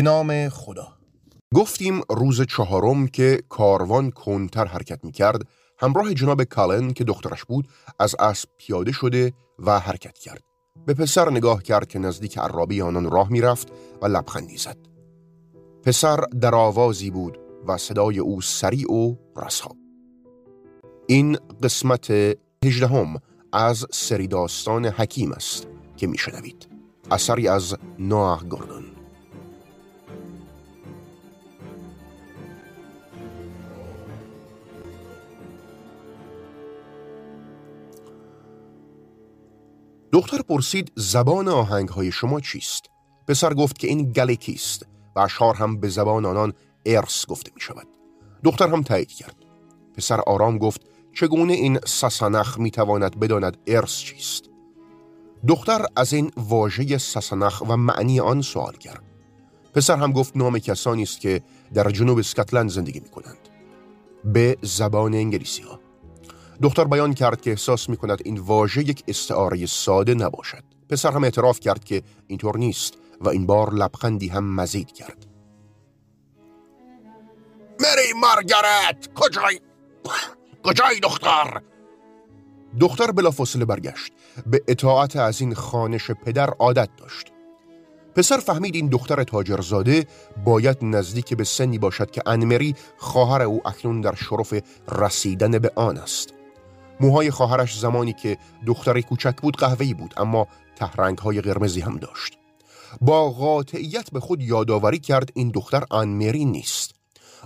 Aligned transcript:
به 0.00 0.04
نام 0.04 0.48
خدا. 0.48 0.88
گفتیم 1.54 2.00
روز 2.10 2.42
چهارم 2.42 3.06
که 3.08 3.42
کاروان 3.48 4.10
کنتر 4.10 4.64
حرکت 4.64 5.04
می 5.04 5.12
کرد 5.12 5.42
همراه 5.78 6.14
جناب 6.14 6.44
کالن 6.44 6.92
که 6.92 7.04
دخترش 7.04 7.44
بود 7.44 7.68
از 7.98 8.16
اسب 8.18 8.48
پیاده 8.58 8.92
شده 8.92 9.32
و 9.58 9.78
حرکت 9.78 10.18
کرد. 10.18 10.42
به 10.86 10.94
پسر 10.94 11.30
نگاه 11.30 11.62
کرد 11.62 11.88
که 11.88 11.98
نزدیک 11.98 12.38
عرابی 12.38 12.82
آنان 12.82 13.10
راه 13.10 13.32
می‌رفت 13.32 13.68
و 14.02 14.06
لبخندی 14.06 14.56
زد. 14.56 14.76
پسر 15.82 16.16
در 16.16 16.54
آوازی 16.54 17.10
بود 17.10 17.38
و 17.66 17.76
صدای 17.76 18.18
او 18.18 18.40
سریع 18.40 18.92
و 18.92 19.14
رسا. 19.36 19.70
این 21.06 21.38
قسمت 21.62 22.10
هجدهم 22.64 23.20
از 23.52 23.86
سری 23.90 24.26
داستان 24.26 24.86
حکیم 24.86 25.32
است 25.32 25.66
که 25.96 26.06
میشنوید. 26.06 26.68
اثری 27.10 27.48
از 27.48 27.76
نوح 27.98 28.44
گوردون 28.44 28.79
دختر 40.12 40.42
پرسید 40.42 40.92
زبان 40.96 41.48
آهنگ 41.48 41.88
های 41.88 42.12
شما 42.12 42.40
چیست؟ 42.40 42.84
پسر 43.28 43.54
گفت 43.54 43.78
که 43.78 43.88
این 43.88 44.12
گلیکی 44.12 44.52
است 44.52 44.86
و 45.16 45.20
اشعار 45.20 45.54
هم 45.54 45.80
به 45.80 45.88
زبان 45.88 46.26
آنان 46.26 46.52
ارس 46.86 47.26
گفته 47.26 47.50
می 47.54 47.60
شود. 47.60 47.86
دختر 48.44 48.68
هم 48.68 48.82
تایید 48.82 49.12
کرد. 49.12 49.36
پسر 49.96 50.20
آرام 50.20 50.58
گفت 50.58 50.80
چگونه 51.12 51.52
این 51.52 51.78
سسنخ 51.86 52.58
می 52.58 52.70
تواند 52.70 53.20
بداند 53.20 53.56
ارس 53.66 53.98
چیست؟ 53.98 54.44
دختر 55.48 55.86
از 55.96 56.12
این 56.12 56.30
واژه 56.36 56.98
سسنخ 56.98 57.62
و 57.68 57.76
معنی 57.76 58.20
آن 58.20 58.42
سوال 58.42 58.76
کرد. 58.76 59.02
پسر 59.74 59.96
هم 59.96 60.12
گفت 60.12 60.36
نام 60.36 60.58
کسانی 60.58 61.02
است 61.02 61.20
که 61.20 61.42
در 61.74 61.90
جنوب 61.90 62.18
اسکاتلند 62.18 62.70
زندگی 62.70 63.00
می 63.00 63.08
کنند. 63.08 63.48
به 64.24 64.56
زبان 64.62 65.14
انگلیسی 65.14 65.62
ها. 65.62 65.80
دختر 66.62 66.84
بیان 66.84 67.14
کرد 67.14 67.40
که 67.40 67.50
احساس 67.50 67.88
می 67.88 67.96
کند 67.96 68.18
این 68.24 68.38
واژه 68.38 68.80
یک 68.80 69.04
استعاره 69.08 69.66
ساده 69.66 70.14
نباشد. 70.14 70.64
پسر 70.88 71.10
هم 71.10 71.24
اعتراف 71.24 71.60
کرد 71.60 71.84
که 71.84 72.02
اینطور 72.26 72.56
نیست 72.56 72.94
و 73.20 73.28
این 73.28 73.46
بار 73.46 73.74
لبخندی 73.74 74.28
هم 74.28 74.54
مزید 74.54 74.92
کرد. 74.92 75.26
مری 77.80 78.12
مارگارت 78.20 79.08
کجای 79.14 79.60
کجای 80.62 81.00
دختر؟ 81.00 81.60
دختر 82.80 83.10
بلافاصله 83.10 83.64
برگشت. 83.64 84.12
به 84.46 84.62
اطاعت 84.68 85.16
از 85.16 85.40
این 85.40 85.54
خانش 85.54 86.10
پدر 86.10 86.50
عادت 86.50 86.88
داشت. 86.96 87.32
پسر 88.14 88.36
فهمید 88.36 88.74
این 88.74 88.88
دختر 88.88 89.24
تاجرزاده 89.24 90.06
باید 90.44 90.78
نزدیک 90.82 91.34
به 91.34 91.44
سنی 91.44 91.78
باشد 91.78 92.10
که 92.10 92.22
انمری 92.26 92.74
خواهر 92.98 93.42
او 93.42 93.68
اکنون 93.68 94.00
در 94.00 94.14
شرف 94.14 94.54
رسیدن 94.92 95.58
به 95.58 95.72
آن 95.76 95.96
است. 95.96 96.34
موهای 97.00 97.30
خواهرش 97.30 97.78
زمانی 97.78 98.12
که 98.12 98.38
دختر 98.66 99.00
کوچک 99.00 99.36
بود 99.36 99.56
قهوه‌ای 99.56 99.94
بود 99.94 100.14
اما 100.16 100.46
تهرنگ 100.76 101.18
های 101.18 101.40
قرمزی 101.40 101.80
هم 101.80 101.96
داشت. 101.96 102.38
با 103.00 103.30
قاطعیت 103.30 104.10
به 104.10 104.20
خود 104.20 104.42
یادآوری 104.42 104.98
کرد 104.98 105.30
این 105.34 105.48
دختر 105.48 105.84
انمری 105.90 106.44
نیست. 106.44 106.94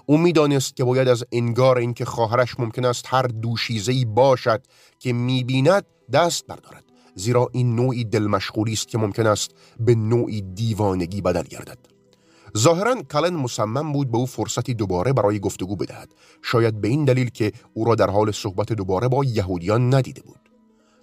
او 0.06 0.19
می‌دانست 0.19 0.76
که 0.76 0.84
باید 0.84 1.09
از 1.09 1.25
انگار 1.32 1.78
اینکه 1.78 2.04
خواهرش 2.04 2.60
ممکن 2.60 2.84
است 2.84 3.04
هر 3.09 3.22
دوشیزه‌ای 3.22 4.04
باشد 4.04 4.62
که 4.98 5.12
می‌بیند 5.12 5.87
دست 6.12 6.47
بردارد. 6.47 6.84
زیرا 7.14 7.48
این 7.53 7.76
نوعی 7.76 8.04
دلمشغولی 8.04 8.72
است 8.72 8.88
که 8.88 8.98
ممکن 8.98 9.26
است 9.26 9.50
به 9.81 9.94
نوعی 9.94 10.41
دیوانگی 10.43 11.20
بدل 11.20 11.43
گردد. 11.43 11.94
ظاهرا 12.59 13.03
کلن 13.03 13.34
مصمم 13.34 13.92
بود 13.92 14.10
به 14.10 14.19
او 14.19 14.26
فرصتی 14.26 14.75
دوباره 14.75 15.12
برای 15.12 15.41
گفتگو 15.41 15.76
بدهد. 15.76 16.15
شاید 16.42 16.81
به 16.81 16.88
این 16.88 17.04
دلیل 17.04 17.31
که 17.31 17.53
او 17.75 17.84
را 17.84 17.94
در 17.94 18.10
حال 18.10 18.32
صحبت 18.32 18.72
دوباره 18.72 19.09
با 19.09 19.25
یهودیان 19.25 19.94
ندیده 19.94 20.22
بود. 20.22 20.50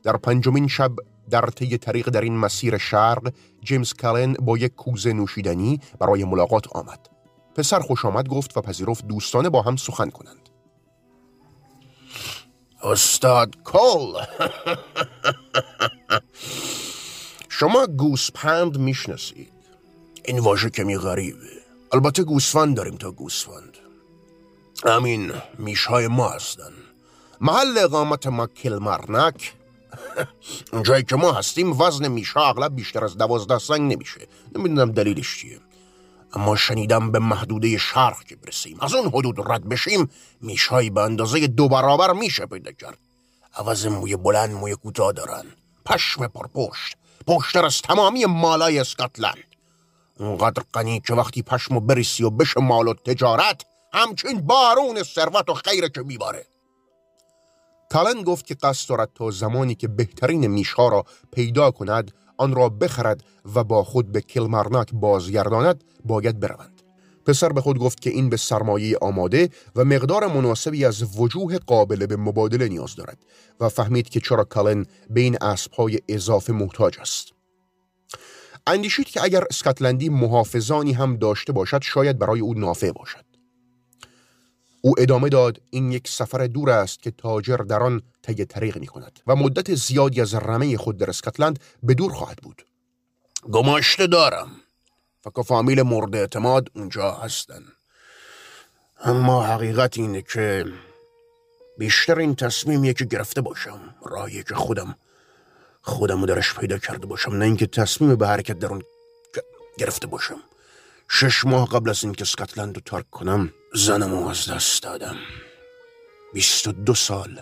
در 0.03 0.17
پنجمین 0.17 0.67
شب 0.67 0.91
در 1.29 1.45
طی 1.45 1.78
طریق 1.78 2.09
در 2.09 2.22
این 2.22 2.38
مسیر 2.38 2.78
شرق 2.78 3.34
جیمز 3.63 3.94
کلن 3.94 4.34
با 4.34 4.57
یک 4.57 4.75
کوزه 4.75 5.13
نوشیدنی 5.13 5.79
برای 6.00 6.23
ملاقات 6.23 6.75
آمد. 6.75 7.00
پسر 7.56 7.79
خوش 7.79 8.06
آمد 8.06 8.28
گفت 8.28 8.57
و 8.57 8.61
پذیرفت 8.61 9.07
دوستانه 9.07 9.50
با 9.50 9.61
هم 9.61 9.75
سخن 9.75 10.09
کنند. 10.09 10.50
استاد 12.84 13.56
کل 13.63 14.23
شما 17.50 17.88
گوسپند 17.88 18.78
می‌شناسید. 18.78 19.60
این 20.26 20.40
واژه 20.40 20.70
کمی 20.70 20.98
غریبه 20.98 21.62
البته 21.92 22.24
گوسفند 22.24 22.78
داریم 22.78 22.96
تا 22.96 23.12
گوسفند. 23.12 23.78
همین 24.86 25.32
میشهای 25.58 26.08
ما 26.08 26.30
هستن. 26.30 26.74
محل 27.42 27.78
اقامت 27.78 28.28
ما 28.28 28.48
کلمرنک 28.48 29.54
جایی 30.86 31.04
که 31.04 31.16
ما 31.16 31.32
هستیم 31.32 31.82
وزن 31.82 32.08
میشها 32.08 32.50
اغلب 32.50 32.76
بیشتر 32.76 33.04
از 33.04 33.18
دوازده 33.18 33.59
سنگ 33.59 33.94
نمیشه. 33.94 34.28
نمی‌دونم 34.56 34.92
دلیلش 34.92 35.40
چیه. 35.40 35.59
اما 36.34 36.56
شنیدم 36.56 37.12
به 37.12 37.20
محدوده 37.20 37.78
شرق 37.78 38.24
که 38.24 38.36
برسیم. 38.36 38.78
از 38.82 38.94
اون 38.94 39.08
حدود 39.08 39.52
رد 39.52 39.70
بشیم 39.70 40.09
میشهایی 40.42 40.90
به 40.90 41.02
اندازه 41.02 41.48
دو 41.48 41.70
برابر 41.70 42.14
میشه 42.14 42.46
پیدا 42.46 42.72
کرد. 42.72 42.98
عوض 43.56 43.86
موی 43.86 44.16
بلند 44.16 44.52
موی 44.52 44.76
کوتاه 44.76 45.12
دارن. 45.12 45.46
پشم 45.86 46.28
پرپشت 46.28 46.98
پشتر 47.28 47.66
از 47.66 47.82
تمامی 47.82 48.26
مالای 48.26 48.80
اسکاتلند. 48.80 49.50
اونقدر 50.22 50.64
غنی 50.74 51.00
که 51.00 51.14
وقتی 51.14 51.42
پشمو 51.42 51.80
بریسی 51.80 52.24
و 52.24 52.30
بشه 52.30 52.62
مال 52.62 52.88
و 52.88 52.94
تجارت 52.94 53.66
همچین 53.94 54.42
بارون 54.42 55.04
ثروت 55.04 55.50
و 55.50 55.54
خیره 55.54 55.90
که 55.90 56.02
میباره. 56.02 56.46
کالن 57.92 58.24
گفت 58.24 58.46
که 58.46 58.56
قصد 58.56 58.90
دارد 58.90 59.09
تا 59.16 59.32
زمانی 59.32 59.76
که 59.76 59.88
بهترین 59.88 60.48
میشها 60.48 60.90
را 60.90 61.06
پیدا 61.32 61.72
کند 61.72 62.12
آن 62.38 62.56
را 62.56 62.70
بخرد 62.70 63.24
و 63.56 63.64
با 63.64 63.84
خود 63.84 64.12
به 64.12 64.22
کلمرناک 64.22 64.92
بازگرداند 64.94 65.84
باید 66.06 66.40
بروند. 66.40 66.82
پسر 67.26 67.50
به 67.50 67.62
خود 67.62 67.80
گفت 67.80 68.02
که 68.02 68.09
این 68.09 68.30
به 68.30 68.38
سرمایه 68.38 68.98
آماده 69.02 69.50
و 69.76 69.86
مقدار 69.86 70.28
مناسبی 70.28 70.86
از 70.86 71.20
وجوه 71.20 71.58
قابل 71.58 72.06
به 72.06 72.16
مبادله 72.16 72.68
نیاز 72.68 72.96
دارد 72.96 73.18
و 73.59 73.70
فهمید 73.70 74.09
که 74.09 74.20
چرا 74.20 74.44
کالن 74.44 74.86
به 75.09 75.22
این 75.22 75.38
اسبهای 75.42 76.00
اضافه 76.09 76.53
محتاج 76.53 77.00
است. 77.00 77.41
اندیشید 78.67 79.08
که 79.08 79.23
اگر 79.23 79.43
اسکاتلندی 79.49 80.09
محافظانی 80.09 80.93
هم 80.93 81.17
داشته 81.17 81.53
باشد 81.53 81.81
شاید 81.84 82.19
برای 82.19 82.40
او 82.40 82.53
نافع 82.53 82.91
باشد. 82.91 83.25
او 84.81 84.96
ادامه 84.97 85.29
داد 85.29 85.61
این 85.69 85.91
یک 85.91 86.08
سفر 86.08 86.47
دور 86.47 86.69
است 86.69 87.02
که 87.02 87.11
تاجر 87.11 87.58
در 87.58 87.84
آن 87.84 88.02
طی 88.22 88.46
طریق 88.46 88.78
می 88.78 88.87
کند 88.87 89.19
و 89.28 89.35
مدت 89.35 89.75
زیادی 89.75 90.22
از 90.22 90.35
رمه 90.35 90.78
خود 90.78 90.97
در 90.97 91.09
اسکاتلند 91.09 91.59
به 91.84 91.93
دور 91.93 92.13
خواهد 92.13 92.37
بود. 92.37 92.66
گماشته 93.52 94.08
دارم. 94.08 94.49
فکر 95.23 95.41
فامیل 95.41 95.81
مورد 95.81 96.16
اعتماد 96.16 96.69
اونجا 96.75 97.11
هستن. 97.11 97.64
اما 99.03 99.43
حقیقت 99.43 99.97
اینه 99.97 100.22
که 100.22 100.66
بیشتر 101.78 102.19
این 102.19 102.35
تصمیمیه 102.35 102.93
که 102.93 103.05
گرفته 103.05 103.41
باشم. 103.41 103.96
راهی 104.05 104.43
که 104.43 104.55
خودم 104.55 104.96
خودم 105.81 106.25
درش 106.25 106.53
پیدا 106.53 106.78
کرده 106.78 107.05
باشم 107.05 107.31
نه 107.31 107.45
اینکه 107.45 107.67
تصمیم 107.67 108.16
به 108.16 108.28
حرکت 108.28 108.59
در 108.59 108.67
اون 108.67 108.83
گرفته 109.78 110.07
باشم. 110.07 110.39
شش 111.09 111.45
ماه 111.45 111.69
قبل 111.69 111.89
از 111.89 112.03
اینکه 112.03 112.22
اسکاتلند 112.22 112.75
رو 112.75 112.81
ترک 112.85 113.09
کنم 113.09 113.53
زنمو 113.73 114.28
از 114.28 114.49
دست 114.49 114.83
دادم. 114.83 115.16
بیست 116.33 116.67
و 116.67 116.72
دو 116.72 116.93
سال 116.93 117.41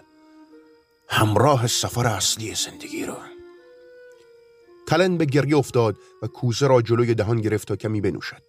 همراه 1.07 1.67
سفر 1.67 2.07
اصلی 2.07 2.55
زندگی 2.55 3.05
رو. 3.05 3.15
کلن 4.89 5.17
به 5.17 5.25
گریه 5.25 5.57
افتاد 5.57 5.97
و 6.21 6.27
کوزه 6.27 6.67
را 6.67 6.81
جلوی 6.81 7.13
دهان 7.13 7.41
گرفت 7.41 7.67
تا 7.67 7.75
کمی 7.75 8.01
بنوشد. 8.01 8.41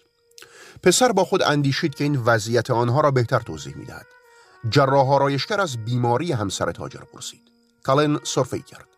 پسر 0.82 1.12
با 1.12 1.24
خود 1.24 1.42
اندیشید 1.42 1.94
که 1.94 2.04
این 2.04 2.16
وضعیت 2.16 2.70
آنها 2.70 3.00
را 3.00 3.10
بهتر 3.10 3.40
توضیح 3.40 3.76
می‌دهد. 3.76 4.06
جراح 4.70 5.10
آرایشگر 5.10 5.60
از 5.60 5.84
بیماری 5.84 6.32
همسر 6.32 6.72
تاجر 6.72 7.00
پرسید. 7.00 7.42
کالن 7.82 8.20
صرفه 8.24 8.58
کرد. 8.58 8.89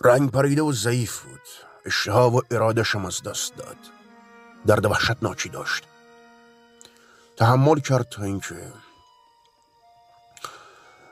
رنگ 0.00 0.30
پریده 0.30 0.62
و 0.62 0.72
ضعیف 0.72 1.20
بود. 1.20 1.40
اشتها 1.84 2.30
و 2.30 2.40
ارادشم 2.50 3.06
از 3.06 3.22
دست 3.22 3.56
داد. 3.56 3.76
درد 4.66 4.86
وحشتناکی 4.86 5.48
داشت. 5.48 5.84
تحمل 7.36 7.80
کرد 7.80 8.08
تا 8.08 8.22
اینکه 8.22 8.72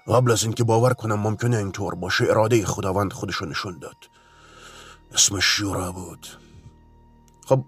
قبل 0.06 0.30
از 0.30 0.42
اینکه 0.42 0.64
باور 0.64 0.92
کنم 0.92 1.20
ممکنه 1.20 1.56
اینطور 1.56 1.94
باشه 1.94 2.24
اراده 2.24 2.66
خداوند 2.66 3.12
خودشو 3.12 3.44
نشون 3.44 3.78
داد. 3.78 3.96
اسمش 5.12 5.44
شورا 5.44 5.92
بود. 5.92 6.26
خب 7.46 7.64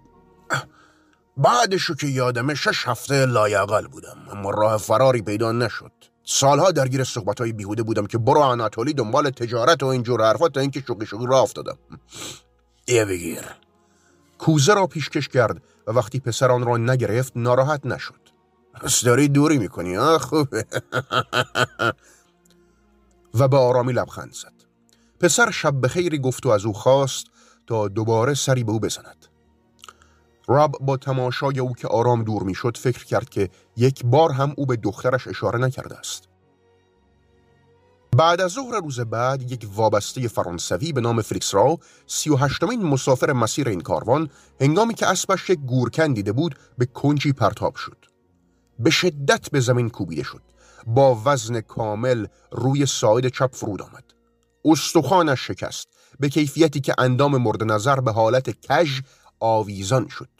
بعدشو 1.36 1.94
که 1.94 2.06
یادمه 2.06 2.54
شش 2.54 2.88
هفته 2.88 3.26
لایقل 3.26 3.86
بودم 3.86 4.28
اما 4.30 4.50
راه 4.50 4.76
فراری 4.76 5.22
پیدا 5.22 5.52
نشد. 5.52 5.92
سالها 6.28 6.70
درگیر 6.70 7.04
صحبت 7.04 7.40
های 7.40 7.52
بیهوده 7.52 7.82
بودم 7.82 8.06
که 8.06 8.18
برو 8.18 8.40
اناتولی 8.40 8.92
دنبال 8.92 9.30
تجارت 9.30 9.82
و 9.82 9.86
اینجور 9.86 10.22
حرفات 10.22 10.52
تا 10.54 10.60
اینکه 10.60 10.84
شوقی 10.86 11.06
شوقی 11.06 11.26
راه 11.26 11.42
افتادم 11.42 11.78
یه 12.88 13.04
بگیر. 13.04 13.42
کوزه 14.38 14.74
را 14.74 14.86
پیشکش 14.86 15.28
کرد 15.28 15.62
و 15.86 15.90
وقتی 15.90 16.20
پسر 16.20 16.50
آن 16.50 16.66
را 16.66 16.76
نگرفت 16.76 17.32
ناراحت 17.36 17.86
نشد. 17.86 18.20
پس 18.74 19.04
داری 19.04 19.28
دوری 19.28 19.58
می‌کنی 19.58 19.96
آه 19.96 20.18
خوبه. 20.18 20.66
و 23.34 23.48
به 23.48 23.56
آرامی 23.56 23.92
لبخند 23.92 24.32
زد. 24.32 24.52
پسر 25.20 25.50
شب 25.50 25.80
به 25.80 25.88
خیری 25.88 26.18
گفت 26.18 26.46
و 26.46 26.48
از 26.48 26.64
او 26.64 26.72
خواست 26.72 27.26
تا 27.66 27.88
دوباره 27.88 28.34
سری 28.34 28.64
به 28.64 28.72
او 28.72 28.80
بزند. 28.80 29.26
راب 30.48 30.78
با 30.80 30.96
تماشای 30.96 31.58
او 31.58 31.72
که 31.72 31.88
آرام 31.88 32.22
دور 32.22 32.42
می‌شد 32.42 32.76
فکر 32.76 33.04
کرد 33.04 33.28
که 33.28 33.48
یک 33.76 34.04
بار 34.04 34.32
هم 34.32 34.54
او 34.56 34.66
به 34.66 34.76
دخترش 34.76 35.28
اشاره 35.28 35.58
نکرده 35.58 35.98
است. 35.98 36.28
بعد 38.16 38.40
از 38.40 38.50
ظهر 38.50 38.80
روز 38.80 39.00
بعد 39.00 39.52
یک 39.52 39.68
وابسته 39.74 40.28
فرانسوی 40.28 40.92
به 40.92 41.00
نام 41.00 41.22
فریکس 41.22 41.54
راو 41.54 41.78
سی 42.06 42.30
و 42.30 42.36
هشتمین 42.36 42.82
مسافر 42.82 43.32
مسیر 43.32 43.68
این 43.68 43.80
کاروان 43.80 44.30
هنگامی 44.60 44.94
که 44.94 45.06
اسبش 45.06 45.50
یک 45.50 45.58
گورکن 45.58 46.12
دیده 46.12 46.32
بود 46.32 46.54
به 46.78 46.86
کنجی 46.86 47.32
پرتاب 47.32 47.74
شد. 47.74 47.96
به 48.78 48.90
شدت 48.90 49.50
به 49.50 49.60
زمین 49.60 49.90
کوبیده 49.90 50.22
شد. 50.22 50.42
با 50.86 51.22
وزن 51.24 51.60
کامل 51.60 52.26
روی 52.52 52.86
ساعد 52.86 53.28
چپ 53.28 53.54
فرود 53.54 53.82
آمد. 53.82 54.04
استخوانش 54.64 55.46
شکست. 55.46 55.88
به 56.20 56.28
کیفیتی 56.28 56.80
که 56.80 56.94
اندام 56.98 57.36
مورد 57.36 57.64
نظر 57.64 58.00
به 58.00 58.12
حالت 58.12 58.60
کژ 58.60 59.00
آویزان 59.40 60.08
شد. 60.08 60.35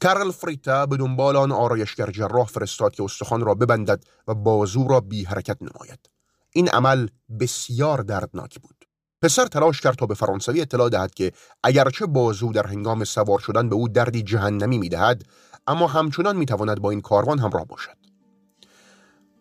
کرل 0.00 0.30
فریتا 0.30 0.86
به 0.86 0.96
دنبال 0.96 1.36
آن 1.36 1.52
آرایشگر 1.52 2.10
جراح 2.10 2.46
فرستاد 2.46 2.94
که 2.94 3.02
استخوان 3.02 3.40
را 3.40 3.54
ببندد 3.54 4.04
و 4.28 4.34
بازو 4.34 4.88
را 4.88 5.00
بی 5.00 5.24
حرکت 5.24 5.56
نماید. 5.60 6.10
این 6.52 6.68
عمل 6.68 7.08
بسیار 7.40 8.00
دردناک 8.00 8.60
بود. 8.60 8.84
پسر 9.22 9.46
تلاش 9.46 9.80
کرد 9.80 9.94
تا 9.94 10.06
به 10.06 10.14
فرانسوی 10.14 10.60
اطلاع 10.60 10.88
دهد 10.88 11.14
که 11.14 11.32
اگرچه 11.62 12.06
بازو 12.06 12.52
در 12.52 12.66
هنگام 12.66 13.04
سوار 13.04 13.38
شدن 13.38 13.68
به 13.68 13.74
او 13.74 13.88
دردی 13.88 14.22
جهنمی 14.22 14.78
می‌دهد 14.78 15.22
اما 15.66 15.86
همچنان 15.86 16.36
می‌تواند 16.36 16.80
با 16.80 16.90
این 16.90 17.00
کاروان 17.00 17.38
همراه 17.38 17.64
باشد. 17.64 17.96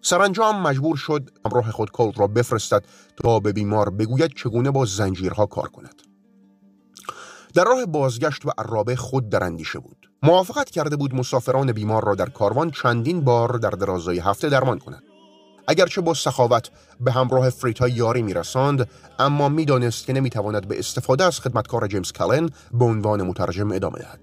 سرانجام 0.02 0.62
مجبور 0.62 0.98
شد 0.98 1.30
همراه 1.46 1.72
خود 1.72 1.92
کولت 1.92 2.20
را 2.20 2.28
بفرستد 2.28 2.86
تا 3.24 3.40
به 3.40 3.54
بیمار 3.54 3.90
بگوید 3.90 4.34
چگونه 4.36 4.72
با 4.72 4.86
زنجیرها 4.86 5.46
کار 5.46 5.70
کند. 5.70 6.02
در 7.54 7.64
راه 7.64 7.86
بازگشت 7.86 8.46
و 8.46 8.52
عرابه 8.58 8.96
خود 8.96 9.30
در 9.30 9.44
اندیشه 9.44 9.80
بود. 9.80 10.07
موافقت 10.24 10.70
کرده 10.70 10.96
بود 10.96 11.16
مسافران 11.16 11.72
بیمار 11.72 12.06
را 12.06 12.16
در 12.16 12.30
کاروان 12.30 12.72
چندین 12.72 13.22
بار 13.22 13.58
در 13.58 13.70
درازای 13.70 14.20
هفته 14.20 14.50
درمان 14.50 14.80
کند 14.80 15.04
اگرچه 15.68 16.02
با 16.02 16.14
سخاوت 16.14 16.70
به 17.00 17.12
همراه 17.12 17.50
فریتا 17.50 17.88
یاری 17.88 18.22
میرساند 18.22 18.90
اما 19.20 19.50
می‌دانست 19.50 20.06
که 20.06 20.14
نمی‌تواند 20.14 20.68
به 20.68 20.80
استفاده 20.80 21.24
از 21.24 21.40
خدمتکار 21.40 21.88
جیمز 21.88 22.12
کلن 22.12 22.50
به 22.74 22.86
عنوان 22.86 23.24
مترجم 23.24 23.72
ادامه 23.72 24.00
دهد. 24.00 24.20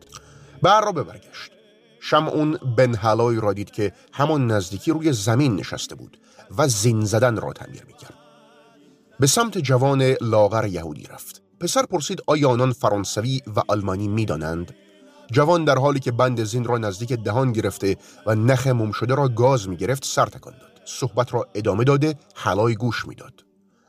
به 0.63 0.71
عرابه 0.71 1.03
برگشت 1.03 1.51
شمعون 2.01 2.59
بن 2.77 2.95
هلای 2.95 3.41
را 3.41 3.53
دید 3.53 3.71
که 3.71 3.93
همان 4.13 4.47
نزدیکی 4.47 4.91
روی 4.91 5.13
زمین 5.13 5.57
نشسته 5.57 5.95
بود 5.95 6.19
و 6.59 6.69
زین 6.69 7.05
زدن 7.05 7.37
را 7.37 7.53
تعمیر 7.53 7.85
می‌کرد. 7.87 8.15
به 9.21 9.27
سمت 9.27 9.59
جوان 9.59 10.03
لاغر 10.03 10.67
یهودی 10.67 11.07
رفت. 11.07 11.43
پسر 11.61 11.83
پرسید 11.83 12.23
آیا 12.27 12.51
آنان 12.51 12.73
فرانسوی 12.73 13.41
و 13.57 13.63
آلمانی 13.69 14.09
می‌دانند؟ 14.09 14.75
جوان 15.31 15.65
در 15.65 15.79
حالی 15.79 16.01
که 16.01 16.13
بند 16.13 16.45
زین 16.45 16.65
را 16.65 16.79
نزدیک 16.79 17.13
دهان 17.13 17.53
گرفته 17.53 17.97
و 18.27 18.35
نخ 18.35 18.67
موم 18.67 18.93
شده 18.93 19.15
را 19.15 19.29
گاز 19.29 19.69
می 19.69 19.77
گرفت 19.77 20.05
سر 20.05 20.27
تکان 20.27 20.55
داد. 20.61 20.81
صحبت 20.85 21.35
را 21.35 21.47
ادامه 21.55 21.85
داده 21.85 22.15
حلای 22.35 22.75
گوش 22.75 23.07
می‌داد. 23.09 23.45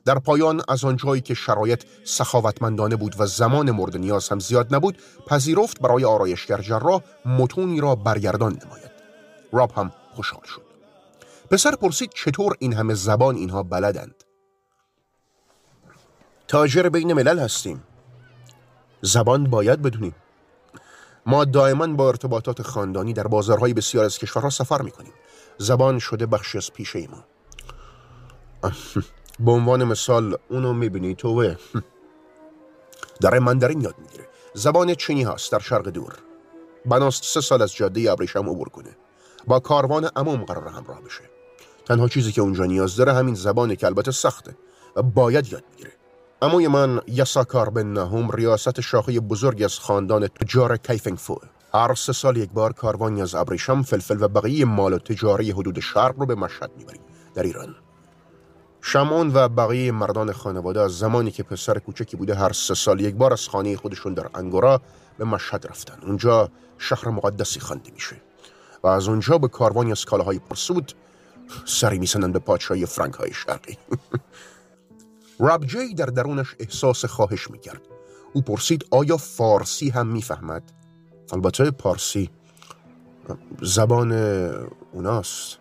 در 0.05 0.19
پایان 0.19 0.61
از 0.67 0.85
آنجایی 0.85 1.21
که 1.21 1.33
شرایط 1.33 1.83
سخاوتمندانه 2.03 2.95
بود 2.95 3.15
و 3.19 3.25
زمان 3.25 3.71
مورد 3.71 3.97
نیاز 3.97 4.29
هم 4.29 4.39
زیاد 4.39 4.75
نبود 4.75 4.97
پذیرفت 5.27 5.79
برای 5.79 6.05
آرایشگر 6.05 6.61
جراح 6.61 7.01
متونی 7.25 7.81
را 7.81 7.95
برگردان 7.95 8.59
نماید. 8.65 8.91
راب 9.51 9.71
هم 9.71 9.91
خوشحال 10.13 10.43
شد. 10.45 10.61
پسر 11.51 11.75
پرسید 11.75 12.11
چطور 12.15 12.55
این 12.59 12.73
همه 12.73 12.93
زبان 12.93 13.35
اینها 13.35 13.63
بلدند. 13.63 14.23
تاجر 16.47 16.89
بین 16.89 17.13
ملل 17.13 17.39
هستیم. 17.39 17.83
زبان 19.01 19.43
باید 19.43 19.81
بدونیم. 19.81 20.15
ما 21.25 21.45
دائما 21.45 21.87
با 21.87 22.07
ارتباطات 22.07 22.61
خاندانی 22.61 23.13
در 23.13 23.27
بازارهای 23.27 23.73
بسیار 23.73 24.05
از 24.05 24.17
کشورها 24.17 24.49
سفر 24.49 24.81
می‌کنیم. 24.81 25.13
زبان 25.57 25.99
شده 25.99 26.25
بخشی 26.25 26.57
از 26.57 26.73
پیشه 26.73 27.07
ما. 27.07 27.23
به 29.45 29.51
عنوان 29.51 29.83
مثال 29.83 30.37
اونو 30.49 30.73
می‌بینی 30.73 31.15
توه 31.15 31.55
در 33.21 33.39
مندرین 33.39 33.81
یاد 33.81 33.95
می‌گیره. 33.99 34.27
زبان 34.53 34.95
چینی 34.95 35.23
هست 35.23 35.51
در 35.51 35.59
شرق 35.59 35.87
دور. 35.87 36.13
بناست 36.85 37.23
سه 37.23 37.41
سال 37.41 37.61
از 37.61 37.75
جاده 37.75 38.11
ابریشم 38.11 38.49
عبور 38.49 38.69
کنه. 38.69 38.97
با 39.47 39.59
کاروان 39.59 40.09
عموم 40.15 40.43
قرار 40.43 40.67
همراه 40.67 41.01
بشه. 41.01 41.21
تنها 41.85 42.07
چیزی 42.07 42.31
که 42.31 42.41
اونجا 42.41 42.65
نیاز 42.65 42.95
داره 42.95 43.13
همین 43.13 43.35
زبانه 43.35 43.75
که 43.75 43.85
البته 43.85 44.11
سخته 44.11 44.57
و 44.95 45.01
باید 45.01 45.53
یاد 45.53 45.63
بگیره 45.73 45.91
اموی 46.45 46.67
من 46.67 47.01
یساکار 47.07 47.69
بن 47.69 47.93
نهم 47.93 48.31
ریاست 48.31 48.81
شاخه 48.81 49.19
بزرگی 49.19 49.63
از 49.63 49.79
خاندان 49.79 50.27
تجار 50.27 50.77
کیفنگ 50.77 51.17
فو 51.17 51.35
هر 51.73 51.93
سه 51.93 52.13
سال 52.13 52.37
یک 52.37 52.49
بار 52.49 52.73
کاروانی 52.73 53.21
از 53.21 53.35
ابریشم 53.35 53.81
فلفل 53.81 54.17
و 54.23 54.27
بقیه 54.27 54.65
مال 54.65 54.93
و 54.93 54.97
تجاری 54.97 55.51
حدود 55.51 55.79
شرق 55.79 56.19
رو 56.19 56.25
به 56.25 56.35
مشهد 56.35 56.71
می‌بریم 56.77 57.01
در 57.33 57.43
ایران. 57.43 57.75
شمعون 58.81 59.31
و 59.33 59.49
بقیه 59.49 59.91
مردان 59.91 60.31
خانواده 60.31 60.81
از 60.81 60.97
زمانی 60.97 61.31
که 61.31 61.43
پسر 61.43 61.79
کوچکی 61.79 62.17
بوده 62.17 62.35
هر 62.35 62.51
سه 62.51 62.73
سال 62.73 63.01
یک 63.01 63.15
بار 63.15 63.33
از 63.33 63.47
خانه 63.47 63.77
خودشون 63.77 64.13
در 64.13 64.29
انگورا 64.35 64.81
به 65.17 65.25
مشهد 65.25 65.67
رفتن. 65.67 65.97
اونجا 66.01 66.49
شهر 66.77 67.09
مقدسی 67.09 67.59
خوانده 67.59 67.91
میشه 67.91 68.15
و 68.83 68.87
از 68.87 69.07
اونجا 69.07 69.37
به 69.37 69.47
کاروانی 69.47 69.91
از 69.91 70.05
کالاهای 70.05 70.39
پرسود 70.39 70.93
سری 71.65 71.99
میسنن 71.99 72.31
به 72.31 72.39
پادشاهی 72.39 72.85
فرانک 72.85 73.13
های 73.13 73.33
شرقی. 73.33 73.77
راب 75.39 75.65
جی 75.65 75.93
در 75.93 76.05
درونش 76.05 76.55
احساس 76.59 77.05
خواهش 77.05 77.51
می‌کرد. 77.51 77.81
او 78.33 78.41
پرسید 78.41 78.85
آیا 78.91 79.17
فارسی 79.17 79.89
هم 79.89 80.07
می‌فهمد؟ 80.07 80.63
البته 81.33 81.71
پارسی 81.71 82.29
زبان 83.61 84.11
اوناست. 84.91 85.57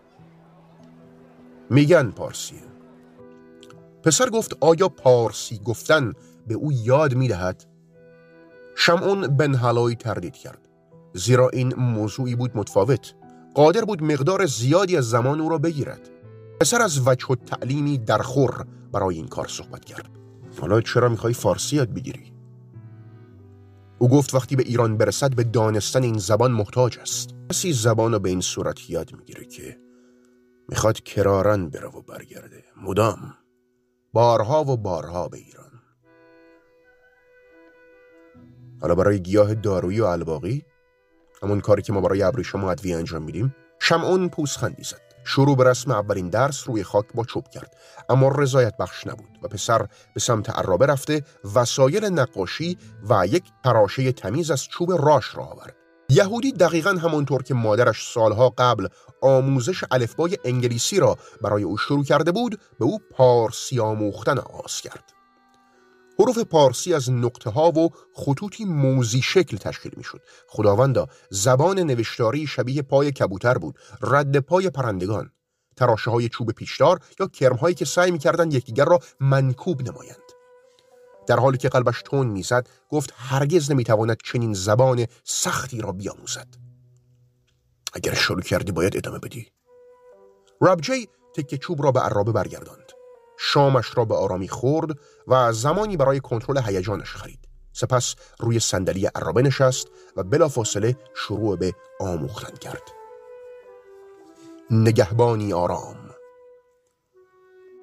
میگن 1.70 2.10
پارسیه 2.10 2.58
پسر 4.02 4.30
گفت 4.30 4.56
آیا 4.60 4.88
پارسی 4.88 5.60
گفتن 5.64 6.12
به 6.46 6.54
او 6.54 6.72
یاد 6.72 7.14
می‌دهد؟ 7.14 7.64
شمعون 8.76 9.26
بن 9.26 9.54
حلای 9.54 9.94
تردید 9.94 10.36
کرد. 10.36 10.68
زیرا 11.14 11.48
این 11.48 11.74
موضوعی 11.74 12.34
بود 12.34 12.50
متفاوت. 12.54 13.14
قادر 13.54 13.84
بود 13.84 14.02
مقدار 14.02 14.46
زیادی 14.46 14.96
از 14.96 15.10
زمان 15.10 15.40
او 15.40 15.48
را 15.48 15.58
بگیرد. 15.58 16.10
پسر 16.60 16.82
از 16.82 17.08
وجه 17.08 17.26
و 17.26 17.34
تعلیمی 17.34 17.98
در 17.98 18.18
خور 18.18 18.66
برای 18.92 19.16
این 19.16 19.28
کار 19.28 19.48
صحبت 19.48 19.84
کرد. 19.84 20.08
حالا 20.60 20.80
چرا 20.80 21.08
می‌خوای 21.08 21.32
فارسی 21.32 21.76
یاد 21.76 21.94
بگیری؟ 21.94 22.32
او 23.98 24.08
گفت 24.08 24.34
وقتی 24.34 24.56
به 24.56 24.62
ایران 24.62 24.96
برسد 24.96 25.34
به 25.34 25.44
دانستن 25.44 26.02
این 26.02 26.18
زبان 26.18 26.52
محتاج 26.52 26.98
است. 26.98 27.30
کسی 27.50 27.72
زبان 27.72 28.12
رو 28.12 28.18
به 28.18 28.28
این 28.28 28.40
صورت 28.40 28.90
یاد 28.90 29.16
می‌گیره 29.16 29.44
که 29.44 29.78
می‌خواد 30.68 31.00
کرارن 31.00 31.68
بره 31.68 31.88
و 31.88 32.02
برگرده. 32.02 32.64
مدام. 32.82 33.34
بارها 34.12 34.64
و 34.64 34.76
بارها 34.76 35.28
به 35.28 35.38
ایران. 35.38 35.70
حالا 38.80 38.94
برای 38.94 39.22
گیاه 39.22 39.54
دارویی 39.54 40.00
و 40.00 40.04
الباقی 40.04 40.64
همون 41.42 41.60
کاری 41.60 41.82
که 41.82 41.92
ما 41.92 42.00
برای 42.00 42.22
ابریشم 42.22 42.64
و 42.64 42.66
ادویه 42.66 42.96
انجام 42.96 43.22
میدیم 43.22 43.54
شمعون 43.80 44.28
پوسخندی 44.28 44.82
زد. 44.82 45.13
شروع 45.24 45.56
به 45.56 45.64
رسم 45.64 45.90
اولین 45.90 46.28
درس 46.28 46.68
روی 46.68 46.82
خاک 46.82 47.06
با 47.14 47.24
چوب 47.24 47.48
کرد. 47.48 47.76
اما 48.08 48.28
رضایت 48.28 48.76
بخش 48.76 49.06
نبود 49.06 49.38
و 49.42 49.48
پسر 49.48 49.86
به 50.14 50.20
سمت 50.20 50.50
عرابه 50.50 50.86
رفته 50.86 51.22
وسایل 51.54 52.04
نقاشی 52.04 52.78
و 53.10 53.26
یک 53.26 53.44
تراشه 53.64 54.12
تمیز 54.12 54.50
از 54.50 54.64
چوب 54.64 54.92
راش 54.92 55.36
را 55.36 55.44
آورد. 55.44 55.76
یهودی 56.08 56.52
دقیقا 56.52 56.90
همانطور 56.90 57.42
که 57.42 57.54
مادرش 57.54 58.12
سالها 58.12 58.54
قبل 58.58 58.88
آموزش 59.22 59.84
الفبای 59.90 60.38
انگلیسی 60.44 61.00
را 61.00 61.18
برای 61.42 61.62
او 61.62 61.76
شروع 61.76 62.04
کرده 62.04 62.32
بود 62.32 62.60
به 62.78 62.84
او 62.84 62.98
پارسی 63.10 63.80
آموختن 63.80 64.38
آغاز 64.38 64.80
کرد. 64.80 65.13
حروف 66.18 66.38
پارسی 66.38 66.94
از 66.94 67.10
نقطه 67.10 67.50
ها 67.50 67.70
و 67.70 67.90
خطوطی 68.14 68.64
موزی 68.64 69.22
شکل 69.22 69.56
تشکیل 69.56 69.92
می 69.96 70.04
شد. 70.04 70.20
خداوندا 70.48 71.06
زبان 71.30 71.78
نوشتاری 71.78 72.46
شبیه 72.46 72.82
پای 72.82 73.12
کبوتر 73.12 73.58
بود. 73.58 73.78
رد 74.02 74.38
پای 74.38 74.70
پرندگان. 74.70 75.30
تراشه 75.76 76.10
های 76.10 76.28
چوب 76.28 76.52
پیشدار 76.52 77.00
یا 77.20 77.26
کرم 77.26 77.56
هایی 77.56 77.74
که 77.74 77.84
سعی 77.84 78.10
می‌کردند 78.10 78.54
یکدیگر 78.54 78.84
را 78.84 78.98
منکوب 79.20 79.82
نمایند. 79.82 80.18
در 81.26 81.40
حالی 81.40 81.58
که 81.58 81.68
قلبش 81.68 82.02
تون 82.04 82.26
می‌زد 82.26 82.68
گفت 82.90 83.12
هرگز 83.16 83.70
نمی‌تواند 83.70 84.16
چنین 84.24 84.54
زبان 84.54 85.06
سختی 85.24 85.80
را 85.80 85.92
بیاموزد. 85.92 86.48
اگر 87.92 88.14
شروع 88.14 88.42
کردی 88.42 88.72
باید 88.72 88.96
ادامه 88.96 89.18
بدی. 89.18 89.48
راب 90.60 90.80
جی 90.80 91.08
تکه 91.36 91.58
چوب 91.58 91.82
را 91.82 91.92
به 91.92 92.00
عرابه 92.00 92.32
برگرداند. 92.32 92.92
شامش 93.38 93.96
را 93.96 94.04
به 94.04 94.14
آرامی 94.14 94.48
خورد 94.48 94.98
و 95.28 95.52
زمانی 95.52 95.96
برای 95.96 96.20
کنترل 96.20 96.60
هیجانش 96.64 97.14
خرید 97.14 97.48
سپس 97.72 98.14
روی 98.40 98.60
صندلی 98.60 99.06
عرابه 99.06 99.42
نشست 99.42 99.88
و 100.16 100.22
بلافاصله 100.22 100.96
شروع 101.14 101.56
به 101.56 101.72
آموختن 102.00 102.56
کرد 102.56 102.82
نگهبانی 104.70 105.52
آرام 105.52 105.96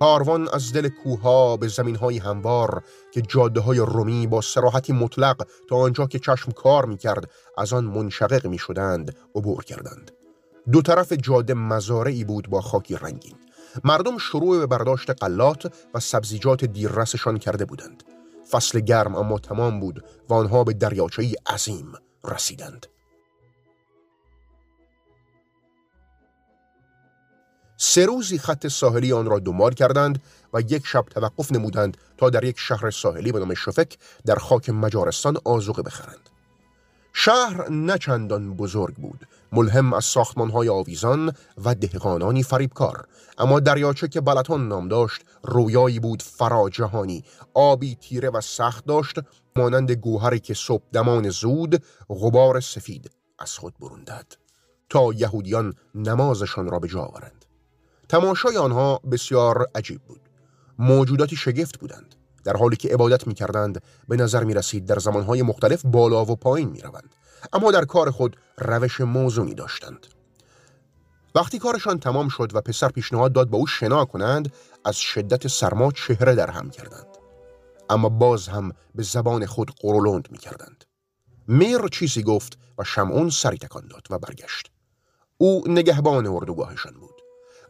کاروان 0.02 0.50
از 0.54 0.74
دل 0.74 0.90
کوها 1.04 1.58
به 1.58 1.68
زمین 1.68 1.96
های 1.96 2.18
هموار 2.18 2.84
که 3.12 3.22
جاده 3.22 3.60
های 3.60 3.80
رومی 3.80 4.28
با 4.28 4.42
سراحتی 4.42 4.94
مطلق 4.94 5.48
تا 5.70 5.76
آنجا 5.76 6.08
که 6.08 6.20
چشم 6.20 6.52
کار 6.52 6.86
می 6.86 6.98
کرد 6.98 7.32
از 7.58 7.74
آن 7.74 7.86
منشقق 7.86 8.48
می 8.48 8.58
شدند 8.58 9.16
عبور 9.36 9.64
کردند. 9.64 10.12
دو 10.72 10.82
طرف 10.82 11.14
جاده 11.14 11.54
مزارعی 11.54 12.24
بود 12.24 12.50
با 12.50 12.62
خاکی 12.62 12.96
رنگین. 12.96 13.36
مردم 13.84 14.18
شروع 14.18 14.60
به 14.60 14.68
برداشت 14.68 15.10
قلات 15.10 15.74
و 15.94 16.00
سبزیجات 16.00 16.66
دیررسشان 16.66 17.38
کرده 17.38 17.66
بودند. 17.66 18.04
فصل 18.52 18.80
گرم 18.80 19.16
اما 19.16 19.40
تمام 19.40 19.80
بود 19.80 20.04
و 20.30 20.34
آنها 20.34 20.64
به 20.64 20.74
دریاچه‌ای 20.74 21.36
عظیم 21.48 21.94
رسیدند. 22.24 22.86
سه 27.78 28.06
روزی 28.06 28.38
خط 28.38 28.68
ساحلی 28.68 29.14
آن 29.14 29.26
را 29.26 29.40
دنبال 29.40 29.74
کردند 29.74 30.22
و 30.54 30.62
یک 30.62 30.86
شب 30.86 31.06
توقف 31.10 31.52
نمودند 31.52 31.98
تا 32.18 32.30
در 32.30 32.44
یک 32.44 32.60
شهر 32.60 32.92
ساحلی 32.92 33.32
به 33.32 33.40
نام 33.40 33.54
شفک 33.54 33.98
در 34.26 34.36
خاک 34.36 34.70
مجارستان 34.70 35.38
آزوقه 35.46 35.82
بخرند. 35.82 36.30
شهر 37.14 37.70
نه 37.70 37.98
چندان 37.98 38.54
بزرگ 38.54 38.96
بود 38.96 39.28
ملهم 39.52 39.94
از 39.94 40.06
ساختمانهای 40.06 40.70
آویزان 40.70 41.34
و 41.66 41.76
دهقانانی 41.76 42.44
فریبکار. 42.44 43.08
اما 43.38 43.60
دریاچه 43.60 44.08
که 44.08 44.22
بلتان 44.22 44.68
نام 44.68 44.88
داشت 44.88 45.22
رویایی 45.44 46.00
بود 46.00 46.22
فراجهانی. 46.22 47.24
آبی 47.54 47.96
تیره 47.96 48.30
و 48.30 48.42
سخت 48.42 48.86
داشت 48.86 49.16
مانند 49.56 49.92
گوهری 49.92 50.40
که 50.40 50.54
صبح 50.54 50.84
دمان 50.94 51.30
زود 51.30 51.84
غبار 52.10 52.60
سفید 52.60 53.12
از 53.40 53.58
خود 53.58 53.74
بروندد 53.80 54.26
تا 54.90 55.14
یهودیان 55.14 55.74
نمازشان 55.96 56.72
را 56.72 56.80
به 56.80 56.88
جا 56.88 57.02
آورند. 57.02 57.46
تماشای 58.10 58.58
آنها 58.58 59.02
بسیار 59.12 59.68
عجیب 59.76 60.02
بود. 60.02 60.22
موجوداتی 60.80 61.36
شگفت 61.36 61.80
بودند 61.80 62.16
در 62.44 62.58
حالی 62.58 62.76
که 62.76 62.90
عبادت 62.90 63.28
می 63.28 63.34
کردند 63.34 63.82
به 64.08 64.16
نظر 64.16 64.44
می 64.44 64.54
رسید 64.54 64.86
در 64.86 65.00
زمانهای 65.00 65.42
مختلف 65.42 65.86
بالا 65.86 66.26
و 66.26 66.36
پایین 66.36 66.70
می 66.70 66.82
روند. 66.82 67.16
اما 67.54 67.72
در 67.72 67.86
کار 67.86 68.12
خود 68.12 68.38
روش 68.58 69.02
موزونی 69.02 69.54
داشتند. 69.54 70.08
وقتی 71.36 71.60
کارشان 71.60 72.00
تمام 72.00 72.30
شد 72.30 72.56
و 72.56 72.62
پسر 72.62 72.90
پیشنهاد 72.90 73.34
داد 73.34 73.50
با 73.50 73.58
او 73.58 73.68
شنا 73.68 74.06
کنند 74.06 74.54
از 74.86 74.98
شدت 74.98 75.48
سرما 75.48 75.92
چهره 75.92 76.36
در 76.36 76.52
هم 76.52 76.70
کردند. 76.70 77.08
اما 77.90 78.10
باز 78.10 78.48
هم 78.48 78.72
به 78.96 79.04
زبان 79.04 79.46
خود 79.46 79.72
قرولند 79.82 80.28
می 80.32 80.38
کردند 80.38 80.86
میر 81.48 81.88
چیزی 81.92 82.24
گفت 82.24 82.58
و 82.78 82.84
شمعون 82.84 83.30
سری 83.30 83.58
تکان 83.58 83.88
داد 83.88 84.08
و 84.10 84.20
برگشت. 84.20 84.72
او 85.38 85.64
نگهبان 85.68 86.28
اردوگاهشان 86.28 86.94
بود. 86.94 87.22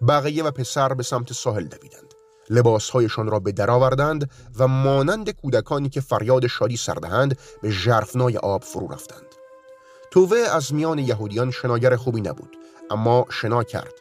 بقیه 0.08 0.44
و 0.44 0.52
پسر 0.52 0.94
به 0.94 1.04
سمت 1.04 1.34
ساحل 1.34 1.66
دویدند. 1.66 2.14
لباسهایشان 2.50 3.28
را 3.28 3.40
به 3.40 3.52
درآوردند 3.52 4.32
و 4.60 4.68
مانند 4.68 5.30
کودکانی 5.30 5.90
که 5.90 6.02
فریاد 6.02 6.48
شادی 6.48 6.78
سردهند 6.78 7.38
به 7.62 7.70
ژرفنای 7.70 8.38
آب 8.38 8.64
فرو 8.64 8.88
رفتند. 8.88 9.31
تووه 10.12 10.38
از 10.38 10.74
میان 10.74 11.00
یهودیان 11.00 11.52
شناگر 11.52 11.96
خوبی 11.96 12.22
نبود 12.22 12.58
اما 12.90 13.26
شنا 13.30 13.64
کرد. 13.64 13.94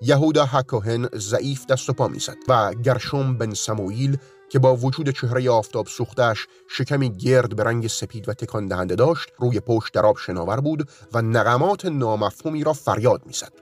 یهودا 0.00 0.46
حکاهن 0.46 1.08
ضعیف 1.14 1.66
دست 1.66 1.90
و 1.90 1.92
پا 1.92 2.08
می‌زد 2.08 2.36
و 2.48 2.74
گرشوم 2.74 3.38
بن 3.38 3.54
سموئیل 3.54 4.18
که 4.48 4.58
با 4.58 4.76
وجود 4.76 5.10
چهره 5.10 5.50
آفتاب 5.50 5.86
سوختش 5.86 6.46
شکمی 6.68 7.12
گرد 7.12 7.56
به 7.56 7.64
رنگ 7.64 7.86
سپید 7.86 8.28
و 8.28 8.34
تکان 8.34 8.68
دهنده 8.68 8.94
داشت 8.94 9.28
روی 9.38 9.60
پشت 9.60 9.92
در 9.92 10.06
آب 10.06 10.18
شناور 10.18 10.60
بود 10.60 10.88
و 11.12 11.22
نقمات 11.22 11.84
نامفهومی 11.84 12.64
را 12.64 12.72
فریاد 12.72 13.26
می‌زد. 13.26 13.52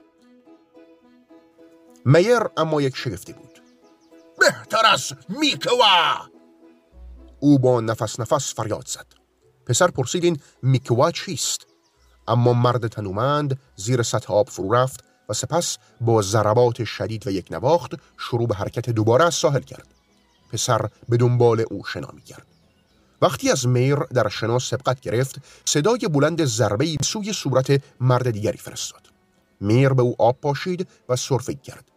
میر 2.05 2.39
اما 2.57 2.81
یک 2.81 2.95
شگفتی 2.95 3.33
بود. 3.33 3.59
بهتر 4.39 4.85
از 4.93 5.13
میکوا 5.29 6.29
او 7.39 7.59
با 7.59 7.81
نفس 7.81 8.19
نفس 8.19 8.53
فریاد 8.55 8.87
زد. 8.87 9.07
پسر 9.65 9.87
پرسید 9.87 10.23
این 10.23 10.39
میکوا 10.61 11.11
چیست؟ 11.11 11.72
اما 12.27 12.53
مرد 12.53 12.87
تنومند 12.87 13.59
زیر 13.75 14.03
سطح 14.03 14.33
آب 14.33 14.49
فرو 14.49 14.73
رفت 14.73 15.03
و 15.29 15.33
سپس 15.33 15.77
با 16.01 16.21
ضربات 16.21 16.83
شدید 16.83 17.27
و 17.27 17.31
یک 17.31 17.47
نواخت 17.51 17.91
شروع 18.17 18.47
به 18.47 18.55
حرکت 18.55 18.89
دوباره 18.89 19.25
از 19.25 19.35
ساحل 19.35 19.61
کرد. 19.61 19.87
پسر 20.51 20.89
به 21.09 21.17
دنبال 21.17 21.65
او 21.71 21.85
شنا 21.85 22.09
می 22.13 22.21
کرد. 22.21 22.47
وقتی 23.21 23.51
از 23.51 23.67
میر 23.67 23.95
در 23.95 24.29
شنا 24.29 24.59
سبقت 24.59 24.99
گرفت 24.99 25.35
صدای 25.65 25.99
بلند 25.99 26.45
ضربه 26.45 26.97
سوی 27.03 27.33
صورت 27.33 27.81
مرد 27.99 28.31
دیگری 28.31 28.57
فرستاد. 28.57 29.07
میر 29.61 29.89
به 29.89 30.01
او 30.01 30.15
آب 30.19 30.41
پاشید 30.41 30.87
و 31.09 31.15
سرفه 31.15 31.53
کرد. 31.53 31.91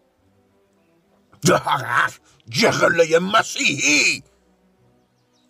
جغله 2.51 3.19
مسیحی! 3.19 4.23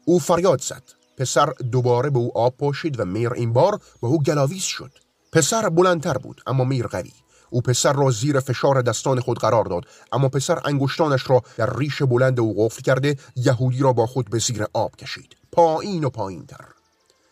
او 0.04 0.18
فریاد 0.18 0.61
زد. 0.61 0.83
پسر 1.17 1.53
دوباره 1.73 2.11
به 2.11 2.19
او 2.19 2.39
آب 2.39 2.57
پاشید 2.57 3.01
و 3.01 3.05
میر 3.05 3.33
این 3.33 3.53
بار 3.53 3.81
به 4.03 4.07
او 4.07 4.23
گلاویز 4.23 4.63
شد. 4.63 4.93
پسر 5.33 5.69
بلندتر 5.69 6.19
بود 6.19 6.43
اما 6.47 6.65
میر 6.65 6.87
قوی. 6.87 7.13
او 7.51 7.61
پسر 7.61 7.93
را 7.93 8.11
زیر 8.11 8.41
فشار 8.41 8.83
دستان 8.83 9.21
خود 9.21 9.39
قرار 9.39 9.65
داد 9.65 9.85
اما 10.13 10.29
پسر 10.29 10.61
انگشتانش 10.65 11.31
را 11.31 11.43
در 11.57 11.77
ریش 11.77 12.03
بلند 12.03 12.41
او 12.41 12.65
قفل 12.65 12.83
کرده 12.83 13.17
یهودی 13.37 13.79
را 13.79 13.93
با 13.93 14.07
خود 14.07 14.31
به 14.31 14.39
زیر 14.39 14.67
آب 14.73 14.97
کشید. 14.97 15.37
پایین 15.53 16.05
و 16.05 16.11
پایین 16.11 16.47
تر 16.47 16.65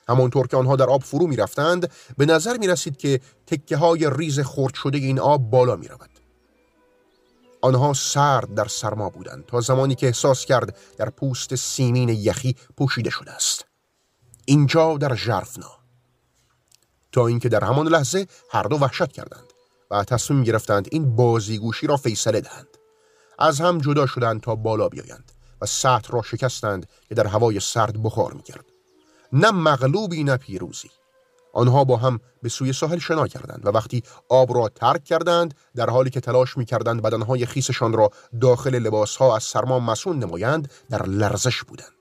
همانطور 0.09 0.47
که 0.47 0.57
آنها 0.57 0.77
در 0.77 0.91
آب 0.91 1.03
فرو 1.03 1.27
می 1.27 1.37
رفتند 1.37 1.91
به 2.17 2.27
نظر 2.27 2.57
می 2.57 2.67
رسید 2.67 2.97
که 2.97 3.21
تکه 3.47 3.77
های 3.77 4.11
ریز 4.11 4.41
خرد 4.41 4.75
شده 4.75 4.99
این 4.99 5.21
آب 5.21 5.51
بالا 5.51 5.77
می 5.77 5.89
رود. 5.89 6.11
آنها 7.63 7.93
سرد 7.93 8.55
در 8.55 8.69
سرما 8.69 9.09
بودند 9.09 9.47
تا 9.47 9.61
زمانی 9.61 9.95
که 9.95 10.07
احساس 10.07 10.45
کرد 10.45 10.77
در 10.97 11.11
پوست 11.11 11.55
سیمین 11.55 12.09
یخی 12.09 12.57
پوشیده 12.77 13.11
شده 13.11 13.31
است. 13.31 13.65
اینجا 14.47 14.97
در 14.97 15.15
ژرفنا 15.15 15.71
تا 17.13 17.27
اینکه 17.27 17.49
در 17.49 17.65
همان 17.65 17.89
لحظه 17.89 18.27
هر 18.51 18.63
دو 18.63 18.77
وحشت 18.77 19.13
کردند 19.13 19.53
و 19.91 20.05
تصمیم 20.05 20.43
گرفتند 20.43 20.89
این 20.93 21.17
بازیگوشی 21.17 21.87
را 21.87 21.97
فیصله 21.97 22.41
دهند. 22.41 22.69
از 23.39 23.61
هم 23.61 23.79
جدا 23.79 24.07
شدند 24.07 24.41
تا 24.41 24.55
بالا 24.55 24.89
بیایند 24.89 25.33
و 25.61 25.67
سطح 25.67 26.13
را 26.13 26.23
شکستند 26.23 26.87
که 27.09 27.15
در 27.15 27.27
هوای 27.27 27.61
سرد 27.61 28.03
بخار 28.03 28.33
می‌کرد 28.33 28.65
نه 29.33 29.51
مغلوبی 29.51 30.25
نه 30.25 30.37
پیروزی. 30.37 30.91
آنها 31.53 31.85
با 31.85 31.97
هم 31.97 32.21
به 32.43 32.49
سوی 32.49 32.73
ساحل 32.73 32.99
شنا 32.99 33.27
کردند 33.27 33.67
و 33.67 33.69
وقتی 33.69 34.03
آب 34.29 34.57
را 34.57 34.69
ترک 34.69 35.05
کردند 35.05 35.55
در 35.77 35.91
حالی 35.91 36.11
که 36.11 36.21
تلاش 36.21 36.57
می 36.57 36.65
کردند 36.65 37.03
بدنهای 37.03 37.47
خیسشان 37.47 37.93
را 37.93 38.11
داخل 38.41 38.79
لباسها 38.79 39.37
از 39.37 39.43
سرما 39.43 39.81
مسون 39.81 40.19
نمایند 40.19 40.73
در 40.91 41.07
لرزش 41.07 41.63
بودند. 41.63 41.94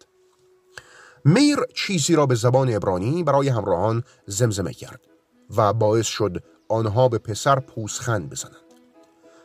میر 1.26 1.58
چیزی 1.76 2.16
را 2.16 2.26
به 2.26 2.36
زبان 2.36 2.76
ابرانی 2.76 3.24
برای 3.24 3.50
همراهان 3.50 4.04
زمزمه 4.28 4.74
کرد 4.74 5.02
و 5.58 5.74
باعث 5.74 6.06
شد 6.06 6.44
آنها 6.70 7.10
به 7.10 7.18
پسر 7.18 7.60
پوسخند 7.60 8.30
بزنند. 8.30 8.56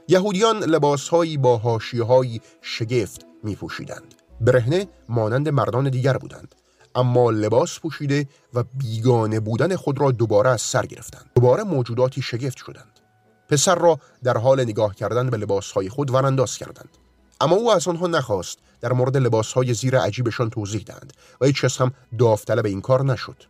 یهودیان 0.08 0.58
لباسهایی 0.58 1.37
با 1.37 1.56
هاشیهایی 1.56 2.40
شگفت 2.62 3.26
می 3.42 3.56
پوشیدند 3.56 4.14
برهنه 4.40 4.88
مانند 5.08 5.49
مردان 5.49 5.90
دیگر 5.90 6.16
بودند 6.16 6.54
اما 6.94 7.30
لباس 7.30 7.80
پوشیده 7.80 8.28
و 8.54 8.64
بیگانه 8.75 9.40
بودن 9.40 9.76
خود 9.76 10.00
را 10.00 10.11
دوباره 10.11 10.50
از 10.50 10.61
سر 10.61 10.87
گرفتند. 10.87 11.30
دوباره 11.35 11.62
موجوداتی 11.62 12.23
شگفت 12.23 12.56
شدند. 12.56 13.00
پسر 13.49 13.75
را 13.75 13.99
در 14.25 14.38
حال 14.38 14.62
نگاه 14.62 14.94
کردن 14.94 15.30
به 15.30 15.37
لباسهای 15.37 15.88
خود 15.88 16.11
ورانداز 16.11 16.56
کردند. 16.56 16.99
اما 17.40 17.57
او 17.57 17.73
از 17.73 17.88
آنها 17.88 18.07
نخواست 18.07 18.59
در 18.80 18.92
مورد 18.92 19.16
لباسهای 19.16 19.75
زیر 19.75 19.99
عجیبشان 19.99 20.50
توضیح 20.50 20.83
دهند 20.83 21.12
و 21.40 21.47
هیچ 21.47 21.62
کس 21.62 21.80
هم 21.80 21.92
داوطلب 22.18 22.66
این 22.66 22.80
کار 22.80 23.04
نشد. 23.04 23.45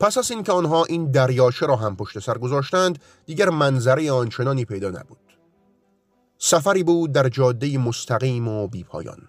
پس 0.00 0.18
از 0.18 0.30
اینکه 0.30 0.52
آنها 0.52 0.84
این 0.84 1.10
دریاچه 1.10 1.66
را 1.66 1.76
هم 1.76 1.96
پشت 1.96 2.18
سر 2.18 2.38
گذاشتند 2.38 2.98
دیگر 3.26 3.48
منظره 3.50 4.12
آنچنانی 4.12 4.64
پیدا 4.64 4.90
نبود. 4.90 5.18
سفری 6.38 6.82
بود 6.82 7.12
در 7.12 7.28
جاده 7.28 7.78
مستقیم 7.78 8.48
و 8.48 8.68
بیپایان. 8.68 9.28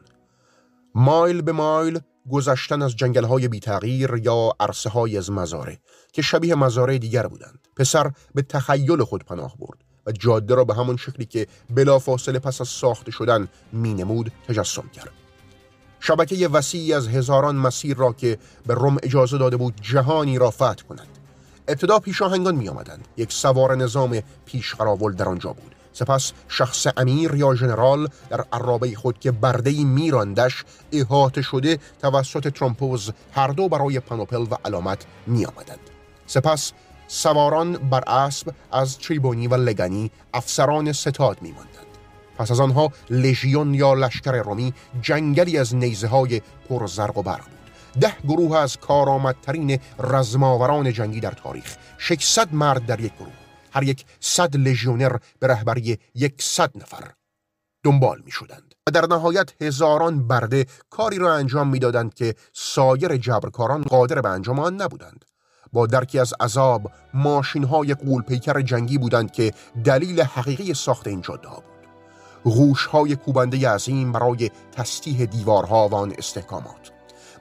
مایل 0.96 1.42
به 1.42 1.52
مایل 1.52 2.00
گذشتن 2.32 2.82
از 2.82 2.96
جنگل 2.96 3.24
های 3.24 3.48
بیتغییر 3.48 4.16
یا 4.24 4.52
عرصه 4.60 4.90
های 4.90 5.18
از 5.18 5.32
مزاره 5.32 5.80
که 6.14 6.22
شبیه 6.22 6.56
مزاره 6.56 6.98
دیگر 6.98 7.28
بودند. 7.28 7.68
پسر 7.76 8.12
به 8.36 8.42
تخیل 8.42 9.04
خود 9.04 9.26
پناه 9.26 9.58
برد. 9.58 9.84
و 10.06 10.12
جاده 10.12 10.56
را 10.56 10.64
به 10.64 10.74
همون 10.74 10.98
شکلی 10.98 11.26
که 11.26 11.48
بلافاصله 11.70 12.40
پس 12.40 12.62
از 12.62 12.68
ساخته 12.68 13.12
شدن 13.12 13.48
مینمود 13.74 14.32
تجسم 14.48 14.90
کرد. 14.94 15.12
شبکه 16.00 16.48
وسیعی 16.48 16.94
از 16.94 17.08
هزاران 17.08 17.56
مسیر 17.56 17.98
را 17.98 18.14
که 18.14 18.38
به 18.68 18.74
روم 18.74 18.98
اجازه 19.04 19.38
داده 19.38 19.58
بود 19.58 19.74
جهانی 19.82 20.38
را 20.38 20.52
فتح 20.52 20.84
کند. 20.90 21.08
ابتدا 21.68 22.00
پیشاهنگان 22.00 22.56
می 22.56 22.70
آمدند 22.70 23.08
یک 23.18 23.32
سوار 23.32 23.76
نظام 23.76 24.22
پیشقراول 24.46 25.14
در 25.14 25.30
آنجا 25.30 25.54
بود. 25.54 25.76
سپس 25.94 26.32
شخص 26.48 26.88
امیر 26.98 27.36
یا 27.36 27.56
ژنرال 27.56 28.08
در 28.30 28.46
عرابه 28.54 28.96
خود 28.96 29.20
که 29.20 29.32
برده 29.32 29.84
میراندش 29.84 30.64
احاطه 30.92 31.42
شده 31.42 31.80
توسط 32.02 32.48
ترامپوز 32.48 33.12
هر 33.32 33.48
دو 33.48 33.70
برای 33.70 34.00
پانوپل 34.00 34.42
و 34.52 34.56
علامت 34.66 35.06
می 35.28 35.46
آمدند. 35.46 35.80
سپس 36.28 36.74
سواران 37.08 37.74
بر 37.74 38.04
اسب 38.08 38.54
از 38.72 38.98
تریبونی 38.98 39.48
و 39.48 39.56
لگنی 39.56 40.12
افسران 40.34 40.92
ستاد 40.92 41.42
می 41.42 41.52
ماندند. 41.52 41.86
پس 42.38 42.52
از 42.52 42.60
آنها 42.60 42.92
لژیون 43.10 43.74
یا 43.74 43.94
لشکر 43.94 44.32
رومی 44.32 44.74
جنگلی 45.02 45.58
از 45.58 45.76
نیزه 45.76 46.08
های 46.08 46.42
پرزرق 46.70 47.18
و 47.18 47.24
برق 47.24 47.46
بود. 47.46 48.02
ده 48.02 48.14
گروه 48.28 48.58
از 48.58 48.78
کارآمدترین 48.78 49.80
رزماوران 50.00 50.94
جنگی 50.94 51.20
در 51.20 51.32
تاریخ 51.32 51.76
600 51.98 52.54
مرد 52.54 52.86
در 52.86 53.00
یک 53.00 53.14
گروه. 53.16 53.34
هر 53.72 53.84
یک 53.84 54.06
صد 54.20 54.56
لژیونر 54.56 55.18
به 55.40 55.48
رهبری 55.48 56.00
یک 56.16 56.42
صد 56.42 56.72
نفر 56.76 57.12
دنبال 57.84 58.22
می 58.26 58.32
شدند 58.32 58.76
و 58.88 58.92
در 58.92 59.06
نهایت 59.06 59.62
هزاران 59.62 60.28
برده 60.28 60.66
کاری 60.90 61.18
را 61.18 61.34
انجام 61.34 61.68
می‌دادند 61.68 62.14
که 62.14 62.36
سایر 62.54 63.18
جبرکاران 63.18 63.82
قادر 63.82 64.22
به 64.22 64.30
انجام 64.30 64.60
آن 64.60 64.82
نبودند. 64.82 65.26
با 65.74 65.88
درکی 65.88 66.20
از 66.20 66.34
عذاب 66.40 66.92
ماشین 67.14 67.64
های 67.64 67.94
قول 67.94 68.22
پیکر 68.22 68.62
جنگی 68.62 68.98
بودند 68.98 69.32
که 69.32 69.52
دلیل 69.84 70.22
حقیقی 70.22 70.74
ساخت 70.74 71.08
این 71.08 71.22
جاده 71.22 71.48
بود. 71.48 71.64
غوش 72.44 72.86
های 72.86 73.16
کوبنده 73.16 73.70
عظیم 73.70 74.12
برای 74.12 74.52
تستیح 74.72 75.26
دیوارها 75.26 75.88
و 75.88 75.96
آن 75.96 76.14
استحکامات. 76.18 76.92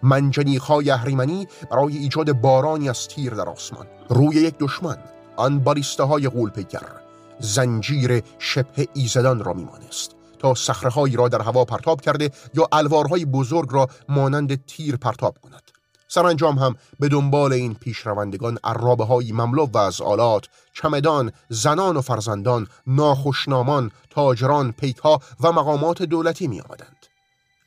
منجنیق 0.02 0.62
های 0.62 0.90
اهریمنی 0.90 1.49
برای 1.71 1.97
ایجاد 1.97 2.33
بارانی 2.33 2.88
از 2.88 3.09
تیر 3.09 3.35
در 3.35 3.49
آسمان. 3.49 3.87
روی 4.09 4.37
یک 4.37 4.54
دشمن 4.59 4.97
آن 5.37 5.59
بالیسته 5.59 6.02
های 6.02 6.28
غول 6.28 6.50
پیکر 6.50 7.04
زنجیر 7.40 8.23
شبه 8.38 8.88
ایزدان 8.95 9.45
را 9.45 9.52
میمانست 9.52 10.11
تا 10.38 10.54
سخرهایی 10.54 11.16
را 11.16 11.28
در 11.28 11.43
هوا 11.43 11.64
پرتاب 11.64 12.00
کرده 12.00 12.31
یا 12.54 12.69
الوارهای 12.73 13.25
بزرگ 13.25 13.69
را 13.73 13.88
مانند 14.09 14.64
تیر 14.66 14.97
پرتاب 14.97 15.38
کند. 15.38 15.71
سرانجام 16.14 16.59
هم 16.59 16.76
به 17.00 17.09
دنبال 17.09 17.52
این 17.52 17.75
پیشروندگان 17.75 18.59
عرابه 18.64 19.04
های 19.04 19.33
مملو 19.33 19.66
و 19.66 19.78
از 19.78 20.00
آلات، 20.00 20.49
چمدان، 20.75 21.33
زنان 21.49 21.97
و 21.97 22.00
فرزندان، 22.00 22.66
ناخشنامان، 22.87 23.90
تاجران، 24.11 24.73
پیکها 24.73 25.21
و 25.40 25.52
مقامات 25.52 26.02
دولتی 26.02 26.47
می 26.47 26.61
آمدند. 26.61 27.06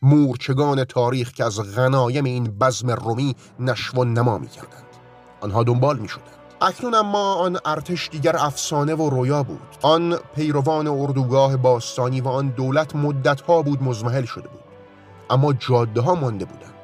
مورچگان 0.02 0.84
تاریخ 0.84 1.32
که 1.32 1.44
از 1.44 1.76
غنایم 1.76 2.24
این 2.24 2.44
بزم 2.44 2.92
رومی 2.92 3.36
نشو 3.60 3.98
و 3.98 4.04
نما 4.04 4.38
می 4.38 4.48
کردند. 4.48 4.86
آنها 5.42 5.64
دنبال 5.64 6.00
می 6.00 6.08
شدند. 6.08 6.38
اکنون 6.62 6.94
اما 6.94 7.34
آن 7.34 7.60
ارتش 7.66 8.10
دیگر 8.10 8.36
افسانه 8.38 8.96
و 8.96 9.10
رویا 9.10 9.44
بود 9.44 9.62
آن 9.82 10.16
پیروان 10.36 10.88
اردوگاه 10.88 11.58
باستانی 11.58 12.22
و 12.22 12.28
آن 12.28 12.48
دولت 12.48 12.96
مدتها 12.96 13.62
بود 13.62 13.84
مزمحل 13.84 14.26
شده 14.26 14.48
بود 14.48 14.64
اما 15.30 15.54
جاده 15.54 16.02
ها 16.02 16.16
مانده 16.16 16.46
بودند 16.46 16.77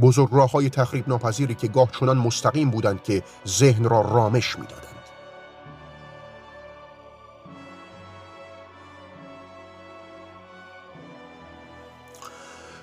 بزرگ 0.00 0.28
راه 0.32 0.50
های 0.50 0.70
تخریب 0.70 1.08
ناپذیری 1.08 1.54
که 1.54 1.68
گاه 1.68 1.90
چنان 2.00 2.18
مستقیم 2.18 2.70
بودند 2.70 3.02
که 3.02 3.22
ذهن 3.46 3.84
را 3.84 4.00
رامش 4.00 4.58
می‌دادند. 4.58 4.84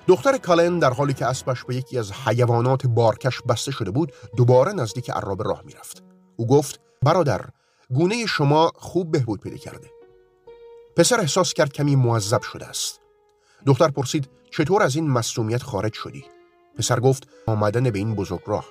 دختر 0.07 0.37
کالن 0.37 0.79
در 0.79 0.93
حالی 0.93 1.13
که 1.13 1.25
اسبش 1.25 1.63
به 1.63 1.75
یکی 1.75 1.99
از 1.99 2.11
حیوانات 2.11 2.87
بارکش 2.87 3.41
بسته 3.41 3.71
شده 3.71 3.91
بود 3.91 4.13
دوباره 4.37 4.73
نزدیک 4.73 5.09
عرابه 5.09 5.43
راه 5.43 5.61
می‌رفت. 5.65 6.03
او 6.35 6.47
گفت 6.47 6.79
برادر 7.03 7.41
گونه 7.89 8.25
شما 8.25 8.71
خوب 8.75 9.11
بهبود 9.11 9.39
پیدا 9.39 9.57
کرده. 9.57 9.89
پسر 10.95 11.19
احساس 11.19 11.53
کرد 11.53 11.73
کمی 11.73 11.95
معذب 11.95 12.41
شده 12.41 12.65
است. 12.65 13.01
دختر 13.65 13.87
پرسید 13.87 14.29
چطور 14.51 14.83
از 14.83 14.95
این 14.95 15.09
مصومیت 15.09 15.63
خارج 15.63 15.93
شدی؟ 15.93 16.34
پسر 16.77 16.99
گفت 16.99 17.27
آمدن 17.47 17.89
به 17.89 17.99
این 17.99 18.15
بزرگ 18.15 18.41
راه. 18.47 18.65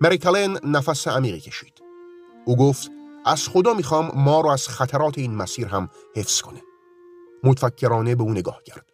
مری 0.00 0.18
کلن 0.18 0.58
نفس 0.64 1.08
عمیقی 1.08 1.40
کشید. 1.40 1.72
او 2.44 2.56
گفت 2.56 2.90
از 3.24 3.48
خدا 3.48 3.74
می‌خوام 3.74 4.10
ما 4.14 4.40
رو 4.40 4.48
از 4.48 4.68
خطرات 4.68 5.18
این 5.18 5.34
مسیر 5.34 5.66
هم 5.66 5.88
حفظ 6.16 6.40
کنه. 6.40 6.62
متفکرانه 7.44 8.14
به 8.14 8.22
او 8.22 8.30
نگاه 8.30 8.62
کرد. 8.62 8.86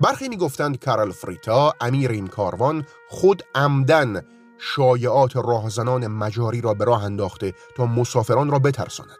برخی 0.00 0.28
می‌گفتند 0.28 0.84
کارل 0.84 1.10
فریتا 1.10 1.74
امیر 1.80 2.10
این 2.10 2.26
کاروان 2.26 2.86
خود 3.08 3.42
عمدن 3.54 4.26
شایعات 4.58 5.36
راهزنان 5.36 6.06
مجاری 6.06 6.60
را 6.60 6.74
به 6.74 6.84
راه 6.84 7.04
انداخته 7.04 7.54
تا 7.76 7.86
مسافران 7.86 8.50
را 8.50 8.58
بترساند 8.58 9.18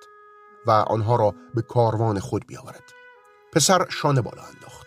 و 0.66 0.70
آنها 0.70 1.16
را 1.16 1.34
به 1.54 1.62
کاروان 1.62 2.20
خود 2.20 2.46
بیاورد. 2.46 2.92
پسر 3.52 3.86
شانه 3.88 4.20
بالا 4.20 4.42
انداخت. 4.42 4.86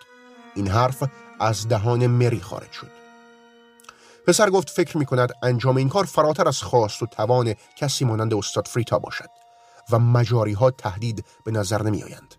این 0.55 0.67
حرف 0.67 1.03
از 1.45 1.67
دهان 1.67 2.08
مری 2.08 2.39
خارج 2.39 2.71
شد. 2.71 2.91
پسر 4.27 4.49
گفت 4.49 4.69
فکر 4.69 4.97
می 4.97 5.05
کند 5.05 5.34
انجام 5.43 5.77
این 5.77 5.89
کار 5.89 6.05
فراتر 6.05 6.47
از 6.47 6.62
خواست 6.62 7.03
و 7.03 7.05
توان 7.05 7.53
کسی 7.75 8.05
مانند 8.05 8.34
استاد 8.34 8.67
فریتا 8.67 8.99
باشد 8.99 9.29
و 9.91 9.99
مجاری 9.99 10.53
ها 10.53 10.71
تهدید 10.71 11.25
به 11.45 11.51
نظر 11.51 11.84
نمی 11.84 12.03
آیند. 12.03 12.36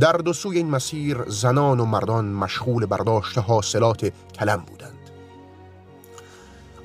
در 0.00 0.12
دو 0.12 0.32
سوی 0.32 0.56
این 0.56 0.70
مسیر 0.70 1.24
زنان 1.26 1.80
و 1.80 1.84
مردان 1.84 2.24
مشغول 2.24 2.86
برداشت 2.86 3.38
حاصلات 3.38 4.12
کلم 4.34 4.64
بودند. 4.66 5.10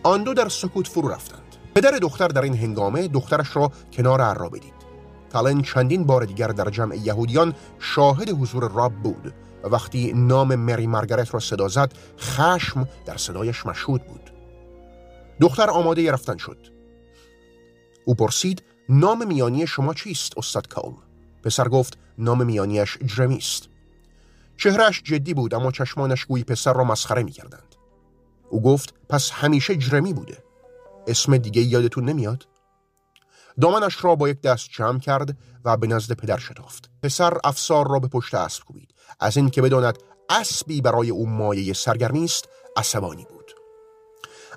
آن 0.03 0.23
دو 0.23 0.33
در 0.33 0.49
سکوت 0.49 0.87
فرو 0.87 1.07
رفتند. 1.07 1.55
پدر 1.75 1.91
دختر 1.91 2.27
در 2.27 2.41
این 2.41 2.57
هنگامه 2.57 3.07
دخترش 3.07 3.55
را 3.55 3.71
کنار 3.93 4.21
عرابه 4.21 4.59
دید 4.59 4.73
تالن 5.29 5.61
چندین 5.61 6.03
بار 6.03 6.25
دیگر 6.25 6.47
در 6.47 6.69
جمع 6.69 6.95
یهودیان 6.95 7.53
شاهد 7.79 8.29
حضور 8.29 8.71
راب 8.71 8.93
بود. 8.93 9.33
و 9.63 9.67
وقتی 9.67 10.13
نام 10.13 10.55
مری 10.55 10.87
مارگارت 10.87 11.33
را 11.33 11.39
صدا 11.39 11.67
زد 11.67 11.93
خشم 12.19 12.87
در 13.05 13.17
صدایش 13.17 13.65
مشهود 13.65 14.03
بود. 14.03 14.31
دختر 15.41 15.69
آماده 15.69 16.11
رفتن 16.11 16.37
شد. 16.37 16.57
او 18.05 18.15
پرسید 18.15 18.63
نام 18.89 19.27
میانی 19.27 19.67
شما 19.67 19.93
چیست 19.93 20.37
استاد 20.37 20.67
کاول؟ 20.67 20.93
پسر 21.43 21.67
گفت 21.67 21.97
نام 22.17 22.45
میانیش 22.45 22.97
جرمی 23.05 23.37
است. 23.37 23.69
چهرش 24.57 25.01
جدی 25.03 25.33
بود 25.33 25.53
اما 25.53 25.71
چشمانش 25.71 26.25
گویی 26.25 26.43
پسر 26.43 26.73
را 26.73 26.83
مسخره 26.83 27.23
می‌کردند. 27.23 27.75
او 28.49 28.61
گفت 28.61 28.93
پس 29.09 29.31
همیشه 29.31 29.75
جرمی 29.75 30.13
بوده. 30.13 30.43
اسم 31.07 31.37
دیگه 31.37 31.61
یادتون 31.61 32.05
نمیاد؟ 32.05 32.47
دامنش 33.61 34.03
را 34.03 34.15
با 34.15 34.29
یک 34.29 34.41
دست 34.41 34.69
جمع 34.69 34.99
کرد 34.99 35.37
و 35.65 35.77
به 35.77 35.87
نزد 35.87 36.13
پدر 36.13 36.37
شتافت. 36.37 36.89
پسر 37.03 37.37
افسار 37.43 37.87
را 37.91 37.99
به 37.99 38.07
پشت 38.07 38.35
اسب 38.35 38.63
کوبید. 38.63 38.92
از 39.19 39.37
این 39.37 39.49
که 39.49 39.61
بداند 39.61 39.97
اسبی 40.29 40.81
برای 40.81 41.09
او 41.09 41.29
مایه 41.29 41.73
سرگرمی 41.73 42.23
است 42.23 42.49
عصبانی 42.77 43.25
بود. 43.29 43.43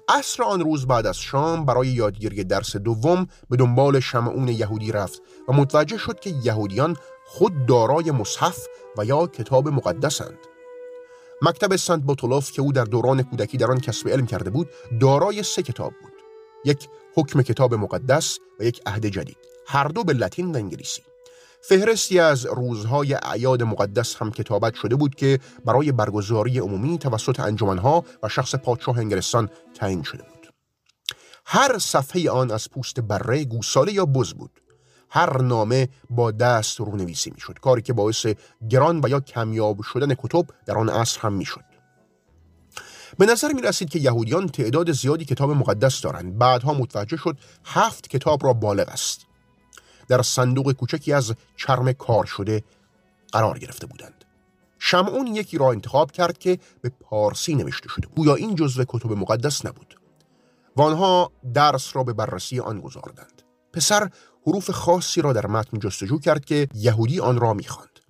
عصر 0.08 0.42
آن 0.42 0.60
روز 0.60 0.86
بعد 0.86 1.06
از 1.06 1.18
شام 1.18 1.64
برای 1.64 1.88
یادگیری 1.88 2.44
درس 2.44 2.76
دوم 2.76 3.26
به 3.50 3.56
دنبال 3.56 4.00
شمعون 4.00 4.48
یهودی 4.48 4.92
رفت 4.92 5.22
و 5.48 5.52
متوجه 5.52 5.98
شد 5.98 6.20
که 6.20 6.30
یهودیان 6.30 6.96
خود 7.26 7.66
دارای 7.66 8.10
مصحف 8.10 8.66
و 8.98 9.04
یا 9.04 9.26
کتاب 9.26 9.68
مقدسند. 9.68 10.38
مکتب 11.42 11.76
سنت 11.76 12.02
بوتولوف 12.02 12.52
که 12.52 12.62
او 12.62 12.72
در 12.72 12.84
دوران 12.84 13.22
کودکی 13.22 13.56
در 13.56 13.70
آن 13.70 13.80
کسب 13.80 14.08
علم 14.08 14.26
کرده 14.26 14.50
بود 14.50 14.68
دارای 15.00 15.42
سه 15.42 15.62
کتاب 15.62 15.92
بود. 16.02 16.12
یک 16.64 16.88
حکم 17.14 17.42
کتاب 17.42 17.74
مقدس 17.74 18.38
و 18.60 18.64
یک 18.64 18.80
عهد 18.86 19.06
جدید 19.06 19.36
هر 19.66 19.88
دو 19.88 20.04
به 20.04 20.12
لاتین 20.12 20.52
و 20.52 20.56
انگلیسی. 20.56 21.02
فهرستی 21.62 22.18
از 22.18 22.46
روزهای 22.46 23.14
اعیاد 23.14 23.62
مقدس 23.62 24.16
هم 24.16 24.30
کتابت 24.30 24.74
شده 24.74 24.96
بود 24.96 25.14
که 25.14 25.38
برای 25.64 25.92
برگزاری 25.92 26.58
عمومی 26.58 26.98
توسط 26.98 27.40
انجمنها 27.40 28.04
و 28.22 28.28
شخص 28.28 28.54
پادشاه 28.54 28.98
انگلستان 28.98 29.50
تعیین 29.74 30.02
شده 30.02 30.22
بود. 30.22 30.52
هر 31.46 31.78
صفحه 31.78 32.30
آن 32.30 32.50
از 32.50 32.70
پوست 32.70 33.00
بره 33.00 33.44
گوساله 33.44 33.92
یا 33.92 34.06
بز 34.06 34.32
بود. 34.32 34.60
هر 35.10 35.42
نامه 35.42 35.88
با 36.10 36.30
دست 36.30 36.80
رونویسی 36.80 37.30
می‌شد 37.30 37.58
کاری 37.62 37.82
که 37.82 37.92
باعث 37.92 38.26
گران 38.70 39.00
و 39.04 39.08
یا 39.08 39.20
کمیاب 39.20 39.82
شدن 39.82 40.14
کتب 40.14 40.46
در 40.66 40.78
آن 40.78 40.88
عصر 40.88 41.20
هم 41.20 41.32
می‌شد. 41.32 41.64
به 43.18 43.26
نظر 43.26 43.52
می 43.52 43.62
رسید 43.62 43.88
که 43.88 43.98
یهودیان 43.98 44.48
تعداد 44.48 44.92
زیادی 44.92 45.24
کتاب 45.24 45.50
مقدس 45.50 46.00
دارند. 46.00 46.38
بعدها 46.38 46.74
متوجه 46.74 47.16
شد 47.16 47.38
هفت 47.64 48.08
کتاب 48.08 48.44
را 48.44 48.52
بالغ 48.52 48.88
است. 48.88 49.25
در 50.08 50.22
صندوق 50.22 50.72
کوچکی 50.72 51.12
از 51.12 51.34
چرم 51.56 51.92
کار 51.92 52.24
شده 52.24 52.64
قرار 53.32 53.58
گرفته 53.58 53.86
بودند. 53.86 54.24
شمعون 54.78 55.26
یکی 55.26 55.58
را 55.58 55.70
انتخاب 55.70 56.12
کرد 56.12 56.38
که 56.38 56.58
به 56.82 56.92
پارسی 57.00 57.54
نوشته 57.54 57.88
شده. 57.88 58.06
بود 58.06 58.26
یا 58.26 58.34
این 58.34 58.54
جزو 58.54 58.84
کتب 58.88 59.12
مقدس 59.12 59.66
نبود. 59.66 60.00
و 60.76 60.82
آنها 60.82 61.32
درس 61.54 61.96
را 61.96 62.04
به 62.04 62.12
بررسی 62.12 62.60
آن 62.60 62.80
گذاردند 62.80 63.42
پسر 63.72 64.10
حروف 64.46 64.70
خاصی 64.70 65.22
را 65.22 65.32
در 65.32 65.46
متن 65.46 65.78
جستجو 65.78 66.18
کرد 66.18 66.44
که 66.44 66.68
یهودی 66.74 67.20
آن 67.20 67.40
را 67.40 67.54
می‌خواند. 67.54 68.00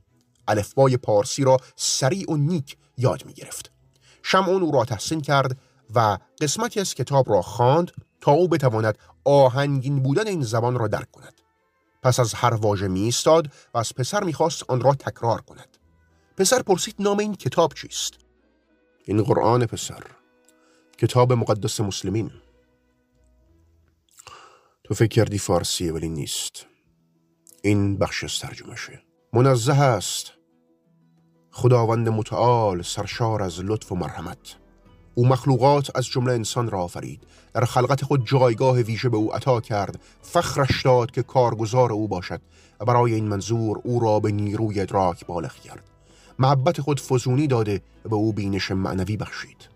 الفبای 0.48 0.96
پارسی 0.96 1.44
را 1.44 1.56
سریع 1.76 2.32
و 2.32 2.36
نیک 2.36 2.76
یاد 2.98 3.26
می 3.26 3.32
گرفت. 3.32 3.70
شمعون 4.22 4.62
او 4.62 4.72
را 4.72 4.84
تحسین 4.84 5.20
کرد 5.20 5.58
و 5.94 6.18
قسمتی 6.40 6.80
از 6.80 6.94
کتاب 6.94 7.30
را 7.30 7.42
خواند 7.42 7.92
تا 8.20 8.32
او 8.32 8.48
بتواند 8.48 8.98
آهنگین 9.24 10.02
بودن 10.02 10.26
این 10.26 10.42
زبان 10.42 10.78
را 10.78 10.88
درک 10.88 11.12
کند. 11.12 11.42
پس 12.06 12.20
از 12.20 12.34
هر 12.34 12.54
واژه 12.54 12.88
می 12.88 13.00
ایستاد 13.00 13.50
و 13.74 13.78
از 13.78 13.94
پسر 13.94 14.24
می‌خواست 14.24 14.62
آن 14.68 14.80
را 14.80 14.94
تکرار 14.94 15.40
کند. 15.40 15.76
پسر 16.36 16.62
پرسید 16.62 16.94
نام 16.98 17.18
این 17.18 17.34
کتاب 17.34 17.72
چیست؟ 17.74 18.14
این 19.04 19.22
قرآن 19.22 19.66
پسر. 19.66 20.02
کتاب 20.98 21.32
مقدس 21.32 21.80
مسلمین. 21.80 22.30
تو 24.84 24.94
فکر 24.94 25.08
کردی 25.08 25.38
فارسیه 25.38 25.92
ولی 25.92 26.08
نیست. 26.08 26.66
این 27.62 27.98
بخش 27.98 28.24
از 28.24 28.38
ترجمهشه. 28.38 29.02
منزه 29.32 29.74
است. 29.74 30.32
خداوند 31.50 32.08
متعال 32.08 32.82
سرشار 32.82 33.42
از 33.42 33.60
لطف 33.60 33.92
و 33.92 33.94
مرحمت. 33.94 34.56
او 35.18 35.28
مخلوقات 35.28 35.96
از 35.96 36.06
جمله 36.06 36.32
انسان 36.32 36.70
را 36.70 36.82
آفرید. 36.82 37.22
در 37.54 37.64
خلقت 37.64 38.04
خود 38.04 38.26
جایگاه 38.26 38.80
ویژه 38.80 39.08
به 39.08 39.16
او 39.16 39.34
عطا 39.34 39.60
کرد 39.60 40.00
فخرش 40.22 40.82
داد 40.82 41.10
که 41.10 41.22
کارگزار 41.22 41.92
او 41.92 42.08
باشد 42.08 42.40
و 42.80 42.84
برای 42.84 43.14
این 43.14 43.28
منظور 43.28 43.80
او 43.84 44.00
را 44.00 44.20
به 44.20 44.32
نیروی 44.32 44.80
ادراک 44.80 45.26
بالغ 45.26 45.54
کرد. 45.54 45.82
محبت 46.38 46.80
خود 46.80 47.00
فزونی 47.00 47.46
داده 47.46 47.82
و 48.04 48.08
به 48.08 48.16
او 48.16 48.32
بینش 48.32 48.70
معنوی 48.70 49.16
بخشید. 49.16 49.68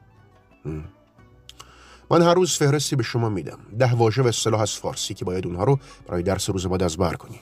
من 2.11 2.22
هر 2.22 2.35
روز 2.35 2.57
فهرستی 2.57 2.96
به 2.96 3.03
شما 3.03 3.29
میدم. 3.29 3.59
ده 3.79 3.94
واژه 3.94 4.22
و 4.22 4.26
اصطلاح 4.26 4.61
از 4.61 4.72
فارسی 4.72 5.14
که 5.14 5.24
باید 5.24 5.46
اونها 5.46 5.64
رو 5.64 5.79
برای 6.07 6.22
درس 6.22 6.50
روز 6.50 6.66
بعد 6.66 6.83
از 6.83 6.96
بر 6.96 7.14
کنی. 7.14 7.40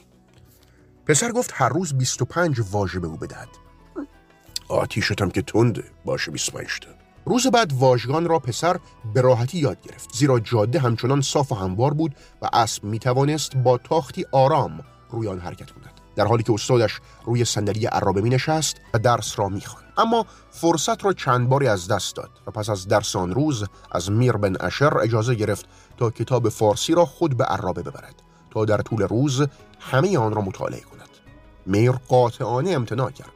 پسر 1.05 1.31
گفت 1.31 1.51
هر 1.53 1.69
روز 1.69 1.93
25 1.93 2.61
واژه 2.71 2.99
به 2.99 3.07
او 3.07 3.17
بدهد. 3.17 3.49
آتیشتم 4.67 5.29
که 5.29 5.41
تنده 5.41 5.83
باشه 6.05 6.31
25 6.31 6.67
تا 6.81 7.08
روز 7.29 7.47
بعد 7.47 7.73
واژگان 7.73 8.25
را 8.25 8.39
پسر 8.39 8.79
به 9.13 9.21
راحتی 9.21 9.57
یاد 9.57 9.81
گرفت. 9.81 10.09
زیرا 10.13 10.39
جاده 10.39 10.79
همچنان 10.79 11.21
صاف 11.21 11.51
و 11.51 11.55
هموار 11.55 11.93
بود 11.93 12.15
و 12.41 12.49
اسب 12.53 12.83
می 12.83 12.99
توانست 12.99 13.55
با 13.55 13.77
تاختی 13.77 14.25
آرام 14.31 14.79
روی 15.09 15.27
آن 15.27 15.39
حرکت 15.39 15.71
کند. 15.71 16.01
در 16.15 16.25
حالی 16.25 16.43
که 16.43 16.53
استادش 16.53 16.99
روی 17.25 17.45
صندلی 17.45 17.85
عرابه 17.85 18.21
می 18.21 18.29
نشست 18.29 18.77
و 18.93 18.99
درس 18.99 19.39
را 19.39 19.49
می 19.49 19.61
اما 19.97 20.25
فرصت 20.51 21.05
را 21.05 21.13
چند 21.13 21.49
باری 21.49 21.67
از 21.67 21.87
دست 21.87 22.15
داد 22.15 22.29
و 22.47 22.51
پس 22.51 22.69
از 22.69 22.87
درس 22.87 23.15
آن 23.15 23.31
روز 23.31 23.65
از 23.91 24.11
میر 24.11 24.33
بن 24.33 24.55
اشر 24.59 24.97
اجازه 24.97 25.35
گرفت 25.35 25.65
تا 25.97 26.09
کتاب 26.09 26.49
فارسی 26.49 26.93
را 26.93 27.05
خود 27.05 27.37
به 27.37 27.43
عرابه 27.43 27.81
ببرد 27.81 28.23
تا 28.51 28.65
در 28.65 28.77
طول 28.77 29.01
روز 29.01 29.47
همه 29.79 30.17
آن 30.17 30.33
را 30.33 30.41
مطالعه 30.41 30.81
کند. 30.81 31.09
میر 31.65 31.91
قاطعانه 31.91 32.71
امتناع 32.71 33.11
کرد. 33.11 33.31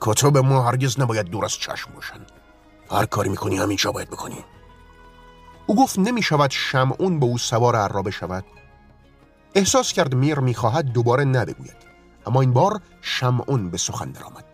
کتاب 0.00 0.38
ما 0.38 0.62
هرگز 0.62 1.00
نباید 1.00 1.26
دور 1.26 1.44
از 1.44 1.52
چشم 1.52 1.90
باشند. 1.94 2.41
هر 2.92 3.06
کاری 3.06 3.28
می‌کنی 3.28 3.56
همینجا 3.56 3.92
باید 3.92 4.10
بکنی. 4.10 4.44
او 5.66 5.76
گفت 5.76 5.98
نمی 5.98 6.22
شود 6.22 6.50
شمعون 6.50 7.20
به 7.20 7.26
او 7.26 7.38
سوار 7.38 7.76
عرابه 7.76 8.10
شود. 8.10 8.44
احساس 9.54 9.92
کرد 9.92 10.14
میر 10.14 10.38
می‌خواهد 10.38 10.92
دوباره 10.92 11.24
نبگوید. 11.24 11.76
اما 12.26 12.40
این 12.40 12.52
بار 12.52 12.80
شمعون 13.00 13.70
به 13.70 13.78
سخن 13.78 14.10
درآمد. 14.10 14.44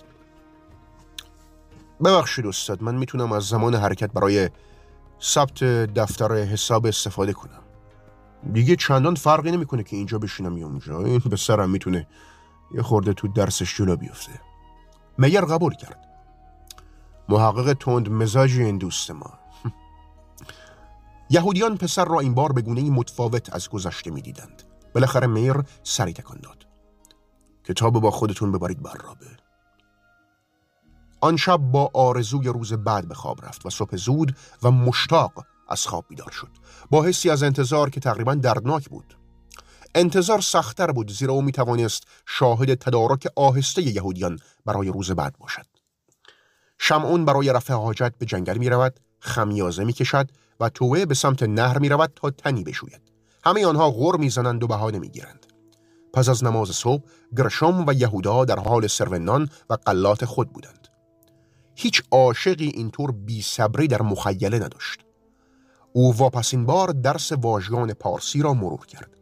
ببخشید 2.05 2.47
استاد 2.47 2.83
من 2.83 2.95
می‌تونم 2.95 3.33
از 3.33 3.45
زمان 3.45 3.75
حرکت 3.75 4.13
برای 4.13 4.51
ثبت 5.23 5.65
دفتر 5.65 6.33
حساب 6.33 6.87
استفاده 6.87 7.33
کنم. 7.33 7.63
دیگه 8.53 8.77
چندان 8.77 9.15
فرقی 9.15 9.51
نمی‌کنه 9.51 9.83
که 9.83 9.97
اینجا 9.97 10.19
بشینم 10.19 10.59
یا 10.59 10.67
اونجا. 10.67 10.99
این 10.99 11.19
به 11.19 11.37
سرم 11.37 11.71
می‌تونه 11.71 12.07
یه 12.75 12.83
خورده 12.83 13.13
تو 13.13 13.29
درسش 13.29 13.77
جلو 13.77 13.97
بیفته. 13.97 14.33
میر 15.19 15.41
قبول 15.41 15.75
کرد. 15.75 16.08
محقق 17.29 17.73
تند 17.73 18.09
مزاجی 18.09 18.63
این 18.63 18.79
دوست 18.79 19.11
ما. 19.11 19.39
یهودیان 21.31 21.77
پسر 21.77 22.05
را 22.05 22.21
این 22.21 22.35
بار 22.35 22.53
به 22.53 22.63
گونه 22.63 22.91
متفاوت 22.91 23.55
از 23.55 23.69
گذشته 23.69 24.11
می‌دیدند. 24.11 24.63
بالاخره 24.95 25.27
میر 25.27 25.63
سری 25.83 26.13
تکان 26.13 26.41
داد. 26.41 26.67
کتاب 27.65 28.01
با 28.01 28.11
خودتون 28.11 28.53
ببرید 28.53 28.83
برابه 28.83 29.27
آن 31.21 31.37
شب 31.37 31.57
با 31.57 31.91
آرزوی 31.95 32.49
روز 32.49 32.73
بعد 32.73 33.09
به 33.09 33.15
خواب 33.15 33.45
رفت 33.45 33.67
و 33.67 33.71
صبح 33.71 33.97
زود 33.97 34.37
و 34.63 34.71
مشتاق 34.71 35.33
از 35.69 35.87
خواب 35.87 36.05
بیدار 36.09 36.31
شد. 36.31 36.51
با 36.91 37.03
حسی 37.03 37.31
از 37.31 37.43
انتظار 37.43 37.91
که 37.91 38.01
تقریبا 38.01 38.35
دردناک 38.35 38.89
بود. 38.89 39.17
انتظار 39.95 40.41
سختتر 40.41 40.93
بود 40.93 41.13
زیرا 41.13 41.33
او 41.33 41.43
می‌توانست 41.43 42.03
شاهد 42.27 42.75
تدارک 42.75 43.29
آهسته 43.37 43.83
یهودیان 43.83 44.39
برای 44.67 44.89
روز 44.89 45.11
بعد 45.11 45.39
باشد. 45.39 45.67
شمعون 46.79 47.25
برای 47.25 47.53
رفع 47.53 47.75
حاجت 47.75 48.13
به 48.19 48.27
جنگل 48.27 48.59
می 48.59 48.69
رود 48.69 49.01
خمیازه 49.21 49.85
می 49.85 49.93
کشد 49.93 50.31
و 50.61 50.69
توه 50.69 51.07
به 51.07 51.15
سمت 51.15 51.43
نهر 51.43 51.79
می 51.79 51.89
رود 51.89 52.13
تا 52.17 52.31
تنی 52.31 52.65
بشوید. 52.65 53.01
همه 53.45 53.67
آنها 53.67 53.91
غور 53.91 54.17
می‌زنند 54.17 54.63
و 54.63 54.67
بهانه 54.67 54.99
می‌گیرند. 54.99 55.47
پس 56.15 56.29
از 56.29 56.45
نماز 56.45 56.69
صبح 56.69 57.03
گرشم 57.37 57.85
و 57.87 57.93
یهودا 57.93 58.45
در 58.45 58.59
حال 58.59 58.87
سرونان 58.87 59.49
و 59.71 59.75
قلات 59.75 60.25
خود 60.25 60.53
بودند. 60.53 60.89
هیچ 61.75 62.03
عاشقی 62.11 62.69
اینطور 62.69 63.13
بی 63.13 63.43
صبری 63.43 63.89
در 63.89 64.03
مخیله 64.03 64.59
نداشت. 64.59 65.01
او 65.93 66.17
واپسین 66.17 66.67
بار 66.67 66.89
درس 66.89 67.33
واژگان 67.33 67.93
پارسی 67.93 68.43
را 68.43 68.55
مرور 68.55 68.87
کرد. 68.87 69.18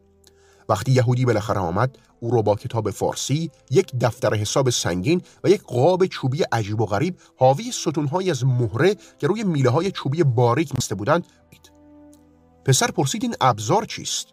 وقتی 0.69 0.91
یهودی 0.91 1.25
بالاخره 1.25 1.59
آمد 1.59 1.97
او 2.19 2.31
را 2.31 2.41
با 2.41 2.55
کتاب 2.55 2.91
فارسی 2.91 3.51
یک 3.71 3.91
دفتر 4.01 4.33
حساب 4.33 4.69
سنگین 4.69 5.21
و 5.43 5.49
یک 5.49 5.61
قاب 5.61 6.05
چوبی 6.05 6.43
عجیب 6.51 6.81
و 6.81 6.85
غریب 6.85 7.17
حاوی 7.39 7.71
ستونهایی 7.71 8.31
از 8.31 8.45
مهره 8.45 8.95
که 9.17 9.27
روی 9.27 9.43
میله 9.43 9.69
های 9.69 9.91
چوبی 9.91 10.23
باریک 10.23 10.75
مسته 10.75 10.95
بودند 10.95 11.27
دید. 11.49 11.71
پسر 12.65 12.87
پرسید 12.87 13.23
این 13.23 13.35
ابزار 13.41 13.85
چیست؟ 13.85 14.27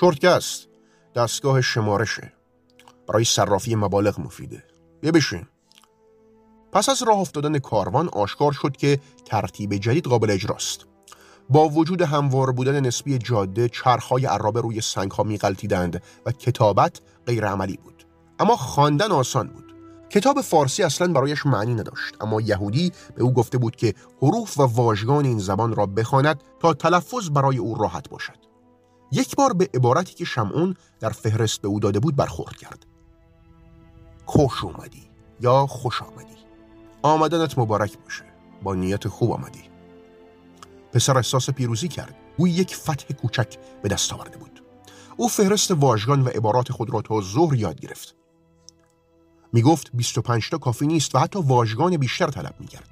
چرتگست 0.00 0.68
دستگاه 1.14 1.60
شمارشه. 1.60 2.32
برای 3.08 3.24
صرافی 3.24 3.74
مبالغ 3.74 4.20
مفیده. 4.20 4.64
یه 5.02 5.12
بشین. 5.12 5.46
پس 6.72 6.88
از 6.88 7.02
راه 7.02 7.18
افتادن 7.18 7.58
کاروان 7.58 8.08
آشکار 8.08 8.52
شد 8.52 8.76
که 8.76 9.00
ترتیب 9.24 9.74
جدید 9.74 10.04
قابل 10.04 10.30
اجراست. 10.30 10.91
با 11.50 11.68
وجود 11.68 12.02
هموار 12.02 12.52
بودن 12.52 12.80
نسبی 12.80 13.18
جاده 13.18 13.68
چرخهای 13.68 14.26
عرابه 14.26 14.60
روی 14.60 14.80
سنگها 14.80 15.22
میغلطیدند 15.22 16.02
و 16.26 16.32
کتابت 16.32 17.00
غیر 17.26 17.46
عملی 17.46 17.76
بود. 17.76 18.06
اما 18.38 18.56
خواندن 18.56 19.12
آسان 19.12 19.46
بود. 19.46 19.74
کتاب 20.10 20.40
فارسی 20.40 20.82
اصلا 20.82 21.12
برایش 21.12 21.46
معنی 21.46 21.74
نداشت. 21.74 22.14
اما 22.20 22.40
یهودی 22.40 22.92
به 23.14 23.22
او 23.22 23.32
گفته 23.32 23.58
بود 23.58 23.76
که 23.76 23.94
حروف 24.22 24.58
و 24.58 24.62
واژگان 24.62 25.24
این 25.24 25.38
زبان 25.38 25.74
را 25.74 25.86
بخواند 25.86 26.40
تا 26.60 26.74
تلفظ 26.74 27.30
برای 27.30 27.58
او 27.58 27.74
راحت 27.74 28.08
باشد. 28.08 28.38
یک 29.12 29.36
بار 29.36 29.52
به 29.52 29.68
عبارتی 29.74 30.14
که 30.14 30.24
شمعون 30.24 30.74
در 31.00 31.10
فهرست 31.10 31.60
به 31.60 31.68
او 31.68 31.80
داده 31.80 32.00
بود 32.00 32.16
برخورد 32.16 32.56
کرد. 32.56 32.86
خوش 34.26 34.64
اومدی 34.64 35.10
یا 35.40 35.66
خوش 35.66 36.02
آمدی. 36.02 36.36
آمدنت 37.02 37.58
مبارک 37.58 37.98
باشه. 38.04 38.24
با 38.62 38.74
نیت 38.74 39.08
خوب 39.08 39.32
آمدی. 39.32 39.71
پسر 40.92 41.16
احساس 41.16 41.50
پیروزی 41.50 41.88
کرد. 41.88 42.14
او 42.36 42.48
یک 42.48 42.76
فتح 42.76 43.14
کوچک 43.14 43.56
به 43.82 43.88
دست 43.88 44.12
آورده 44.12 44.36
بود. 44.36 44.62
او 45.16 45.28
فهرست 45.28 45.70
واژگان 45.70 46.22
و 46.22 46.28
عبارات 46.28 46.72
خود 46.72 46.90
را 46.90 47.02
تا 47.02 47.20
ظهر 47.20 47.54
یاد 47.54 47.80
گرفت. 47.80 48.14
می 49.52 49.62
گفت 49.62 49.90
25 49.94 50.50
تا 50.50 50.58
کافی 50.58 50.86
نیست 50.86 51.14
و 51.14 51.18
حتی 51.18 51.38
واژگان 51.42 51.96
بیشتر 51.96 52.26
طلب 52.26 52.54
می 52.60 52.66
کرد 52.66 52.88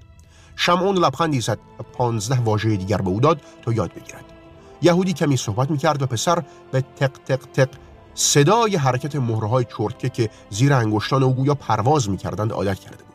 شمعون 0.57 0.97
لبخندی 0.97 1.41
زد 1.41 1.59
و 1.79 1.83
پانزده 1.83 2.41
واژه 2.41 2.77
دیگر 2.77 2.97
به 2.97 3.09
او 3.11 3.21
داد 3.21 3.41
تا 3.63 3.73
یاد 3.73 3.95
بگیرد. 3.95 4.25
یهودی 4.83 5.13
کمی 5.13 5.37
صحبت 5.37 5.71
می 5.71 5.79
کرد 5.79 6.03
و 6.03 6.07
پسر 6.07 6.45
به 6.73 6.85
تق 6.97 7.13
تق 7.27 7.41
تق 7.53 7.69
صدای 8.15 8.77
حرکت 8.77 9.17
مهرهای 9.17 9.65
چرتکه 9.79 10.09
که 10.09 10.31
زیر 10.51 10.73
انگشتان 10.73 11.23
او 11.23 11.35
گویا 11.35 11.55
پرواز 11.55 12.11
می 12.11 12.17
کردند 12.17 12.53
عادت 12.53 12.79
کرده 12.79 13.10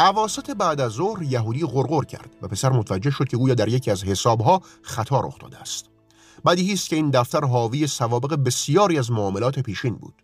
عواست 0.00 0.50
بعد 0.50 0.80
از 0.80 0.92
ظهر 0.92 1.22
یهودی 1.22 1.66
غرغر 1.66 2.04
کرد 2.04 2.30
و 2.42 2.48
پسر 2.48 2.70
متوجه 2.72 3.10
شد 3.10 3.28
که 3.28 3.36
گویا 3.36 3.54
در 3.54 3.68
یکی 3.68 3.90
از 3.90 4.04
حسابها 4.04 4.62
خطا 4.82 5.20
رخ 5.20 5.38
داده 5.38 5.58
است. 5.58 5.84
بدیهی 6.46 6.72
است 6.72 6.88
که 6.88 6.96
این 6.96 7.10
دفتر 7.10 7.44
حاوی 7.44 7.86
سوابق 7.86 8.34
بسیاری 8.34 8.98
از 8.98 9.10
معاملات 9.10 9.58
پیشین 9.58 9.94
بود. 9.94 10.14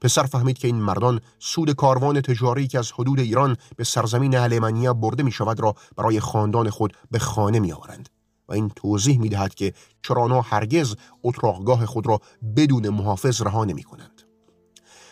پسر 0.00 0.22
فهمید 0.22 0.58
که 0.58 0.68
این 0.68 0.76
مردان 0.76 1.20
سود 1.38 1.72
کاروان 1.72 2.20
تجاری 2.20 2.66
که 2.66 2.78
از 2.78 2.92
حدود 2.92 3.20
ایران 3.20 3.56
به 3.76 3.84
سرزمین 3.84 4.36
المانیا 4.36 4.94
برده 4.94 5.22
می 5.22 5.32
شود 5.32 5.60
را 5.60 5.74
برای 5.96 6.20
خاندان 6.20 6.70
خود 6.70 6.96
به 7.10 7.18
خانه 7.18 7.60
می 7.60 7.72
آورند 7.72 8.08
و 8.48 8.52
این 8.52 8.68
توضیح 8.76 9.18
می 9.18 9.28
دهد 9.28 9.54
که 9.54 9.72
چرانا 10.02 10.40
هرگز 10.40 10.94
اتراقگاه 11.24 11.86
خود 11.86 12.06
را 12.06 12.20
بدون 12.56 12.88
محافظ 12.88 13.42
رها 13.42 13.64
نمی 13.64 13.82
کنند. 13.82 14.22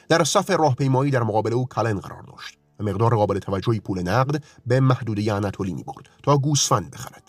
در 0.08 0.24
صف 0.24 0.50
راهپیمایی 0.50 1.10
در 1.10 1.22
مقابل 1.22 1.52
او 1.52 1.66
کلن 1.66 2.00
قرار 2.00 2.22
داشت. 2.22 2.61
مقدار 2.82 3.16
قابل 3.16 3.38
توجهی 3.38 3.80
پول 3.80 4.02
نقد 4.02 4.42
به 4.66 4.80
محدوده 4.80 5.34
اناتولی 5.34 5.74
می 5.74 5.82
برد 5.82 6.08
تا 6.22 6.38
گوسفند 6.38 6.90
بخرد. 6.90 7.22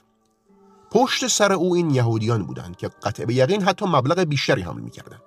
پشت 0.92 1.28
سر 1.28 1.54
او 1.54 1.76
این 1.76 1.90
یهودیان 1.90 2.44
بودند 2.44 2.76
که 2.76 2.88
قطع 2.88 3.26
به 3.26 3.34
یقین 3.34 3.64
حتی 3.64 3.86
مبلغ 3.86 4.20
بیشتری 4.20 4.62
حمل 4.62 4.82
می 4.82 4.92
کردند. 4.92 5.22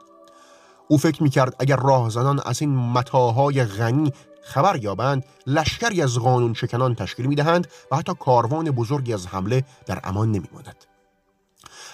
او 0.88 0.98
فکر 0.98 1.22
می 1.22 1.30
کرد 1.30 1.56
اگر 1.58 1.76
راهزنان 1.76 2.40
از 2.44 2.62
این 2.62 2.76
متاهای 2.76 3.64
غنی 3.64 4.12
خبر 4.42 4.76
یابند 4.76 5.24
لشکری 5.46 6.02
از 6.02 6.18
قانون 6.18 6.54
شکنان 6.54 6.94
تشکیل 6.94 7.26
می 7.26 7.34
دهند 7.34 7.68
و 7.90 7.96
حتی 7.96 8.14
کاروان 8.14 8.70
بزرگی 8.70 9.14
از 9.14 9.26
حمله 9.26 9.64
در 9.86 10.00
امان 10.04 10.32
نمی 10.32 10.48
ماند. 10.52 10.84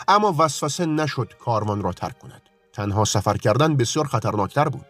اما 0.09 0.35
وسوسه 0.39 0.87
نشد 0.87 1.33
کاروان 1.45 1.83
را 1.83 1.93
ترک 1.93 2.19
کند 2.19 2.43
تنها 2.73 3.05
سفر 3.05 3.37
کردن 3.37 3.77
بسیار 3.77 4.07
خطرناکتر 4.07 4.69
بود 4.69 4.87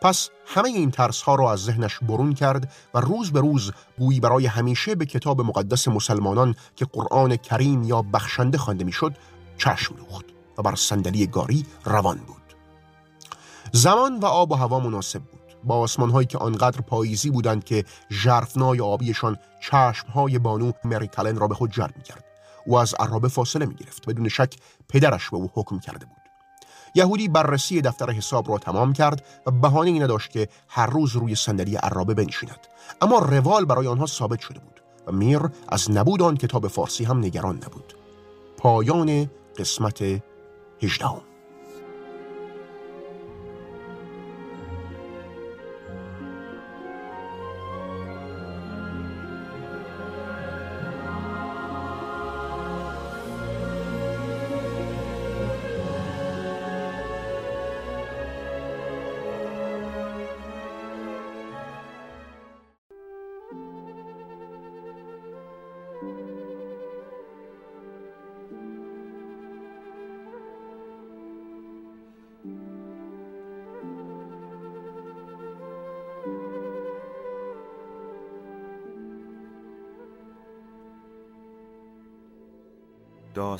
پس 0.00 0.30
همه 0.46 0.68
این 0.68 0.90
ترس 0.90 1.22
ها 1.22 1.34
را 1.34 1.52
از 1.52 1.64
ذهنش 1.64 1.98
برون 1.98 2.34
کرد 2.34 2.72
و 2.94 3.00
روز 3.00 3.32
به 3.32 3.40
روز 3.40 3.72
گویی 3.98 4.20
برای 4.20 4.46
همیشه 4.46 4.94
به 4.94 5.06
کتاب 5.06 5.40
مقدس 5.40 5.88
مسلمانان 5.88 6.54
که 6.76 6.84
قرآن 6.84 7.36
کریم 7.36 7.82
یا 7.82 8.02
بخشنده 8.02 8.58
خوانده 8.58 8.84
می‌شد 8.84 9.16
چشم 9.58 9.94
دوخت 9.94 10.24
و 10.58 10.62
بر 10.62 10.74
صندلی 10.74 11.26
گاری 11.26 11.66
روان 11.84 12.16
بود. 12.16 12.42
زمان 13.72 14.18
و 14.18 14.24
آب 14.24 14.52
و 14.52 14.54
هوا 14.54 14.80
مناسب 14.80 15.20
بود. 15.20 15.40
با 15.64 15.78
آسمان 15.78 16.10
هایی 16.10 16.26
که 16.26 16.38
آنقدر 16.38 16.80
پاییزی 16.80 17.30
بودند 17.30 17.64
که 17.64 17.84
ژرفنای 18.10 18.80
آبیشان 18.80 19.36
چشم 19.60 20.08
های 20.08 20.38
بانو 20.38 20.72
مری 20.84 21.06
کلن 21.06 21.36
را 21.36 21.48
به 21.48 21.54
خود 21.54 21.70
جلب 21.70 22.02
کرد 22.02 22.24
او 22.66 22.78
از 22.78 22.94
عرابه 22.94 23.28
فاصله 23.28 23.66
می 23.66 23.74
گرفت 23.74 24.08
بدون 24.08 24.28
شک 24.28 24.54
پدرش 24.88 25.30
به 25.30 25.36
او 25.36 25.50
حکم 25.54 25.78
کرده 25.78 26.06
بود. 26.06 26.15
یهودی 26.96 27.28
بررسی 27.28 27.80
دفتر 27.80 28.10
حساب 28.10 28.50
را 28.50 28.58
تمام 28.58 28.92
کرد 28.92 29.24
و 29.46 29.50
بهانه 29.50 29.90
ای 29.90 29.98
نداشت 29.98 30.30
که 30.30 30.48
هر 30.68 30.86
روز 30.86 31.16
روی 31.16 31.34
صندلی 31.34 31.76
عرابه 31.76 32.14
بنشیند. 32.14 32.66
اما 33.00 33.18
روال 33.18 33.64
برای 33.64 33.86
آنها 33.86 34.06
ثابت 34.06 34.40
شده 34.40 34.58
بود 34.58 34.80
و 35.06 35.12
میر 35.12 35.40
از 35.68 35.90
نبود 35.90 36.22
آن 36.22 36.36
کتاب 36.36 36.68
فارسی 36.68 37.04
هم 37.04 37.18
نگران 37.18 37.56
نبود. 37.56 37.94
پایان 38.58 39.30
قسمت 39.58 40.22
هجدهم. 40.82 41.20